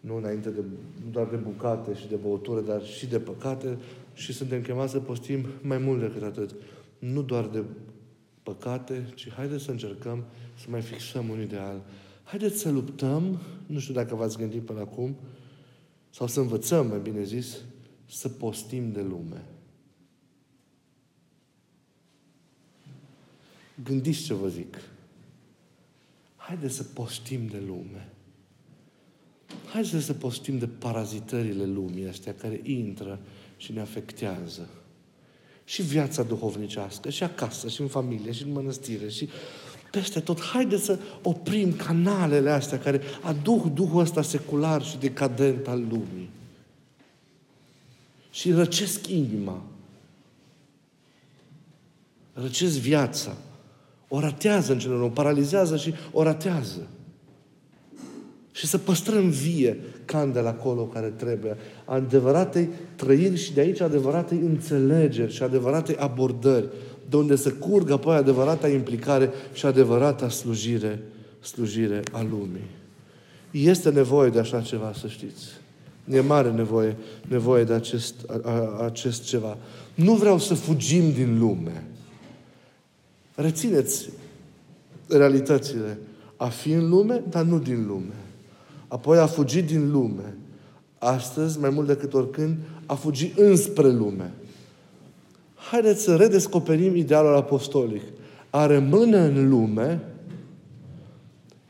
nu 0.00 0.16
înainte 0.16 0.50
de, 0.50 0.60
nu 1.04 1.10
doar 1.10 1.26
de 1.26 1.36
bucate 1.36 1.94
și 1.94 2.08
de 2.08 2.16
băutură, 2.16 2.60
dar 2.60 2.84
și 2.84 3.06
de 3.06 3.18
păcate 3.18 3.76
și 4.14 4.32
suntem 4.32 4.62
chemați 4.62 4.92
să 4.92 4.98
postim 4.98 5.46
mai 5.62 5.78
mult 5.78 6.00
decât 6.00 6.22
atât. 6.22 6.54
Nu 6.98 7.22
doar 7.22 7.44
de 7.44 7.62
păcate, 8.42 9.12
ci 9.14 9.32
haideți 9.32 9.64
să 9.64 9.70
încercăm 9.70 10.24
să 10.54 10.66
mai 10.68 10.80
fixăm 10.80 11.28
un 11.28 11.40
ideal. 11.40 11.80
Haideți 12.26 12.58
să 12.58 12.70
luptăm, 12.70 13.40
nu 13.66 13.78
știu 13.78 13.94
dacă 13.94 14.14
v-ați 14.14 14.36
gândit 14.36 14.62
până 14.62 14.80
acum, 14.80 15.16
sau 16.10 16.26
să 16.26 16.40
învățăm, 16.40 16.86
mai 16.86 16.98
bine 16.98 17.24
zis, 17.24 17.56
să 18.06 18.28
postim 18.28 18.92
de 18.92 19.00
lume. 19.00 19.44
Gândiți 23.84 24.22
ce 24.22 24.34
vă 24.34 24.48
zic. 24.48 24.76
Haideți 26.36 26.74
să 26.74 26.82
postim 26.82 27.46
de 27.46 27.62
lume. 27.66 28.08
Haideți 29.72 30.04
să 30.04 30.14
postim 30.14 30.58
de 30.58 30.66
parazitările 30.66 31.64
lumii 31.64 32.08
astea 32.08 32.34
care 32.34 32.60
intră 32.64 33.18
și 33.56 33.72
ne 33.72 33.80
afectează. 33.80 34.68
Și 35.64 35.82
viața 35.82 36.22
duhovnicească, 36.22 37.10
și 37.10 37.22
acasă, 37.22 37.68
și 37.68 37.80
în 37.80 37.88
familie, 37.88 38.32
și 38.32 38.42
în 38.42 38.52
mănăstire, 38.52 39.08
și 39.08 39.28
peste 39.90 40.20
tot. 40.20 40.40
Haideți 40.40 40.84
să 40.84 40.98
oprim 41.22 41.72
canalele 41.72 42.50
astea 42.50 42.78
care 42.78 43.00
aduc 43.20 43.64
Duhul 43.74 44.00
ăsta 44.00 44.22
secular 44.22 44.82
și 44.82 44.98
decadent 44.98 45.66
al 45.68 45.80
lumii. 45.88 46.30
Și 48.30 48.52
răcesc 48.52 49.06
inima. 49.06 49.62
Răcesc 52.32 52.78
viața. 52.78 53.36
O 54.08 54.20
ratează 54.20 54.72
în 54.72 54.78
general, 54.78 55.02
o 55.02 55.08
paralizează 55.08 55.76
și 55.76 55.94
o 56.12 56.22
ratează. 56.22 56.86
Și 58.52 58.66
să 58.66 58.78
păstrăm 58.78 59.28
vie 59.28 59.78
candela 60.04 60.48
acolo 60.48 60.82
care 60.82 61.06
trebuie. 61.06 61.56
Adevăratei 61.84 62.68
trăiri 62.96 63.36
și 63.36 63.52
de 63.52 63.60
aici 63.60 63.80
adevăratei 63.80 64.38
înțelegeri 64.38 65.32
și 65.32 65.42
adevăratei 65.42 65.96
abordări. 65.96 66.68
De 67.08 67.16
unde 67.16 67.36
să 67.36 67.52
curgă 67.52 67.92
apoi 67.92 68.16
adevărata 68.16 68.68
implicare 68.68 69.30
și 69.52 69.66
adevărata 69.66 70.28
slujire, 70.28 71.02
slujire 71.40 72.02
a 72.12 72.22
lumii. 72.30 72.70
Este 73.50 73.90
nevoie 73.90 74.30
de 74.30 74.38
așa 74.38 74.60
ceva, 74.60 74.92
să 75.00 75.06
știți. 75.06 75.46
E 76.10 76.20
mare 76.20 76.50
nevoie, 76.50 76.96
nevoie 77.28 77.64
de 77.64 77.72
acest, 77.72 78.14
a, 78.26 78.40
a, 78.50 78.84
acest 78.84 79.24
ceva. 79.24 79.56
Nu 79.94 80.14
vreau 80.14 80.38
să 80.38 80.54
fugim 80.54 81.12
din 81.12 81.38
lume. 81.38 81.84
Rețineți 83.34 84.08
realitățile. 85.08 85.98
A 86.36 86.48
fi 86.48 86.70
în 86.70 86.88
lume, 86.88 87.22
dar 87.30 87.44
nu 87.44 87.58
din 87.58 87.86
lume. 87.86 88.14
Apoi 88.88 89.18
a 89.18 89.26
fugi 89.26 89.62
din 89.62 89.90
lume. 89.90 90.36
Astăzi, 90.98 91.58
mai 91.58 91.70
mult 91.70 91.86
decât 91.86 92.14
oricând, 92.14 92.56
a 92.86 92.94
fugi 92.94 93.32
înspre 93.36 93.90
lume. 93.90 94.32
Haideți 95.70 96.02
să 96.02 96.16
redescoperim 96.16 96.96
idealul 96.96 97.36
apostolic. 97.36 98.02
A 98.50 98.66
rămâne 98.66 99.18
în 99.18 99.48
lume 99.48 100.00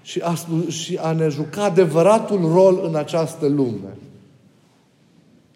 și 0.03 0.21
a, 0.21 0.35
și 0.69 0.97
a 0.97 1.13
ne 1.13 1.29
juca 1.29 1.65
adevăratul 1.65 2.41
rol 2.53 2.81
în 2.85 2.95
această 2.95 3.47
lume. 3.47 3.97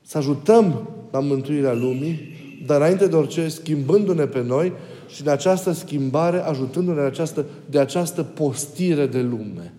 Să 0.03 0.19
ajutăm 0.19 0.89
la 1.11 1.21
mântuirea 1.21 1.73
lumii, 1.73 2.19
dar 2.67 2.77
înainte 2.77 3.07
de 3.07 3.17
orice, 3.17 3.49
schimbându-ne 3.49 4.25
pe 4.25 4.43
noi 4.43 4.73
și 5.09 5.23
de 5.23 5.31
această 5.31 5.73
schimbare, 5.73 6.39
ajutându-ne 6.39 7.01
de 7.01 7.07
această, 7.07 7.45
de 7.71 7.79
această 7.79 8.23
postire 8.23 9.07
de 9.07 9.21
lume. 9.21 9.75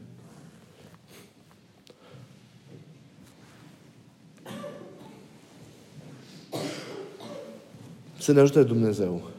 Să 8.21 8.31
ne 8.31 8.39
ajute 8.39 8.63
Dumnezeu 8.63 9.29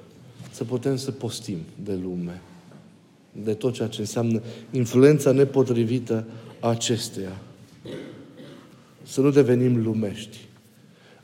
să 0.51 0.65
putem 0.65 0.97
să 0.97 1.11
postim 1.11 1.59
de 1.85 1.93
lume, 1.93 2.43
de 3.33 3.55
tot 3.55 3.73
ceea 3.73 3.89
ce 3.89 4.01
înseamnă 4.01 4.43
influența 4.71 5.33
nepotrivită 5.33 6.25
a 6.61 6.69
acesteia. 6.69 7.41
Să 9.03 9.21
nu 9.21 9.31
devenim 9.31 9.83
lumești. 9.83 10.39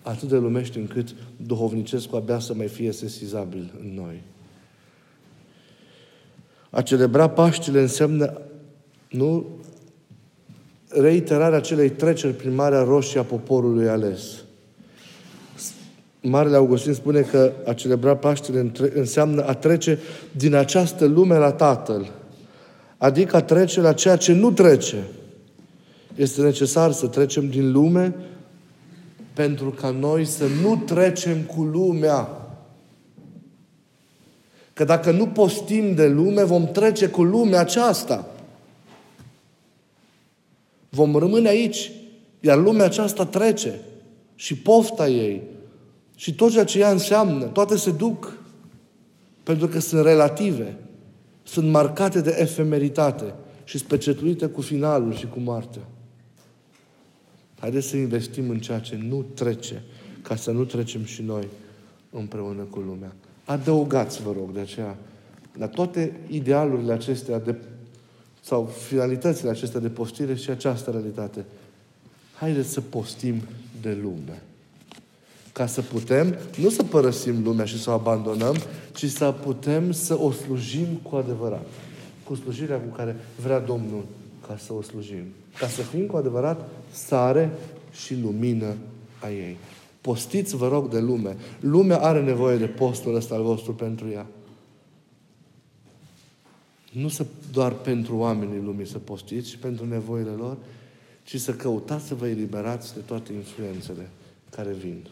Atât 0.03 0.29
de 0.29 0.37
lumești 0.37 0.79
încât 0.79 1.15
duhovnicescul 1.37 2.19
abia 2.19 2.39
să 2.39 2.55
mai 2.55 2.67
fie 2.67 2.93
sesizabil 2.93 3.73
în 3.81 3.95
noi. 3.95 4.23
A 6.71 6.83
celebra 6.83 7.29
Paștile 7.29 7.81
înseamnă 7.81 8.41
nu 9.11 9.47
reiterarea 10.89 11.59
acelei 11.59 11.91
treceri 11.91 12.35
prin 12.35 12.55
Marea 12.55 12.83
Roșie 12.83 13.21
a 13.21 13.25
poporului 13.25 13.89
ales. 13.89 14.43
Marele 16.29 16.57
Augustin 16.57 16.93
spune 16.93 17.21
că 17.21 17.53
a 17.67 17.73
celebra 17.73 18.17
Paștile 18.17 18.73
înseamnă 18.95 19.43
a 19.47 19.55
trece 19.55 19.99
din 20.33 20.55
această 20.55 21.05
lume 21.05 21.37
la 21.37 21.53
Tatăl. 21.53 22.11
Adică 22.99 23.37
a 23.37 23.43
trece 23.43 23.81
la 23.81 23.93
ceea 23.93 24.17
ce 24.17 24.33
nu 24.33 24.51
trece. 24.51 25.05
Este 26.15 26.43
necesar 26.43 26.93
să 26.93 27.07
trecem 27.07 27.49
din 27.49 27.73
lume 27.73 28.15
pentru 29.33 29.71
ca 29.71 29.91
noi 29.91 30.25
să 30.25 30.45
nu 30.63 30.83
trecem 30.87 31.43
cu 31.43 31.63
lumea. 31.63 32.29
Că 34.73 34.85
dacă 34.85 35.11
nu 35.11 35.27
postim 35.27 35.95
de 35.95 36.07
lume, 36.07 36.43
vom 36.43 36.67
trece 36.67 37.09
cu 37.09 37.23
lumea 37.23 37.61
aceasta. 37.61 38.27
Vom 40.89 41.17
rămâne 41.17 41.49
aici, 41.49 41.91
iar 42.41 42.59
lumea 42.59 42.85
aceasta 42.85 43.27
trece. 43.27 43.81
Și 44.35 44.57
pofta 44.57 45.09
ei, 45.09 45.43
și 46.19 46.35
tot 46.35 46.51
ceea 46.51 46.65
ce 46.65 46.79
ea 46.79 46.91
înseamnă, 46.91 47.45
toate 47.45 47.77
se 47.77 47.91
duc. 47.91 48.39
Pentru 49.43 49.69
că 49.69 49.79
sunt 49.81 50.05
relative. 50.05 50.77
Sunt 51.43 51.71
marcate 51.71 52.21
de 52.21 52.37
efemeritate 52.39 53.35
și 53.65 53.79
specetuite 53.79 54.47
cu 54.47 54.61
finalul 54.61 55.15
și 55.15 55.27
cu 55.27 55.39
moartea. 55.39 55.83
Haideți 57.59 57.87
să 57.87 57.97
investim 57.97 58.51
în 58.51 58.59
ceea 58.59 58.79
ce 58.79 58.99
nu 59.09 59.23
trece, 59.35 59.83
ca 60.23 60.37
să 60.37 60.51
nu 60.51 60.65
trecem 60.65 61.05
și 61.05 61.23
noi 61.23 61.49
împreună 62.11 62.63
cu 62.63 62.79
lumea. 62.79 63.13
Adăugați, 63.45 64.23
vă 64.23 64.33
rog, 64.33 64.53
de 64.53 64.61
aceea, 64.61 64.97
la 65.59 65.69
toate 65.69 66.21
idealurile 66.29 66.93
acestea 66.93 67.39
de, 67.39 67.55
sau 68.41 68.65
finalitățile 68.65 69.51
acestea 69.51 69.81
de 69.81 69.89
postire 69.89 70.35
și 70.35 70.51
această 70.51 70.91
realitate. 70.91 71.45
Haideți 72.35 72.69
să 72.69 72.81
postim 72.81 73.43
de 73.81 73.99
lume. 74.03 74.43
Ca 75.59 75.67
să 75.67 75.83
putem, 75.83 76.37
nu 76.61 76.71
să 76.71 76.83
părăsim 76.83 77.43
lumea 77.43 77.65
și 77.65 77.81
să 77.81 77.91
o 77.91 77.93
abandonăm, 77.93 78.57
ci 78.95 79.05
să 79.05 79.35
putem 79.43 79.93
să 79.93 80.21
o 80.21 80.31
slujim 80.31 80.87
cu 81.03 81.17
adevărat. 81.17 81.67
Cu 82.25 82.35
slujirea 82.35 82.81
cu 82.81 82.97
care 82.97 83.17
vrea 83.43 83.61
Domnul 83.61 84.05
ca 84.47 84.57
să 84.57 84.73
o 84.73 84.83
slujim. 84.83 85.25
Ca 85.59 85.69
să 85.69 85.83
fim 85.83 86.07
cu 86.07 86.17
adevărat 86.17 86.69
sare 86.91 87.51
și 87.93 88.21
lumină 88.21 88.75
a 89.23 89.31
ei. 89.31 89.57
Postiți, 90.01 90.57
vă 90.57 90.69
rog, 90.69 90.91
de 90.91 91.01
lume. 91.01 91.37
Lumea 91.61 91.99
are 91.99 92.23
nevoie 92.23 92.57
de 92.57 92.67
postul 92.67 93.15
ăsta 93.15 93.35
al 93.35 93.43
vostru 93.43 93.75
pentru 93.75 94.09
ea. 94.09 94.27
Nu 96.93 97.09
să 97.09 97.27
doar 97.53 97.73
pentru 97.73 98.17
oamenii 98.17 98.63
lumii 98.65 98.87
să 98.87 98.99
postiți, 98.99 99.51
ci 99.51 99.57
pentru 99.57 99.87
nevoile 99.87 100.31
lor, 100.31 100.57
ci 101.25 101.41
să 101.41 101.53
căutați 101.55 102.07
să 102.07 102.15
vă 102.15 102.29
eliberați 102.29 102.95
de 102.95 103.01
toate 103.01 103.33
influențele 103.33 104.11
care 104.51 104.73
vin 104.73 105.05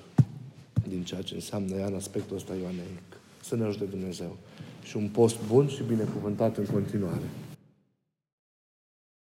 din 0.88 1.02
ceea 1.02 1.22
ce 1.22 1.34
înseamnă 1.34 1.76
ea 1.76 1.86
în 1.86 1.94
aspectul 1.94 2.36
ăsta 2.36 2.54
ioaneic. 2.54 3.06
Să 3.42 3.56
ne 3.56 3.64
ajute 3.64 3.84
Dumnezeu. 3.84 4.36
Și 4.82 4.96
un 4.96 5.08
post 5.08 5.36
bun 5.46 5.68
și 5.68 5.82
binecuvântat 5.88 6.56
în 6.56 6.64
continuare. 6.64 7.28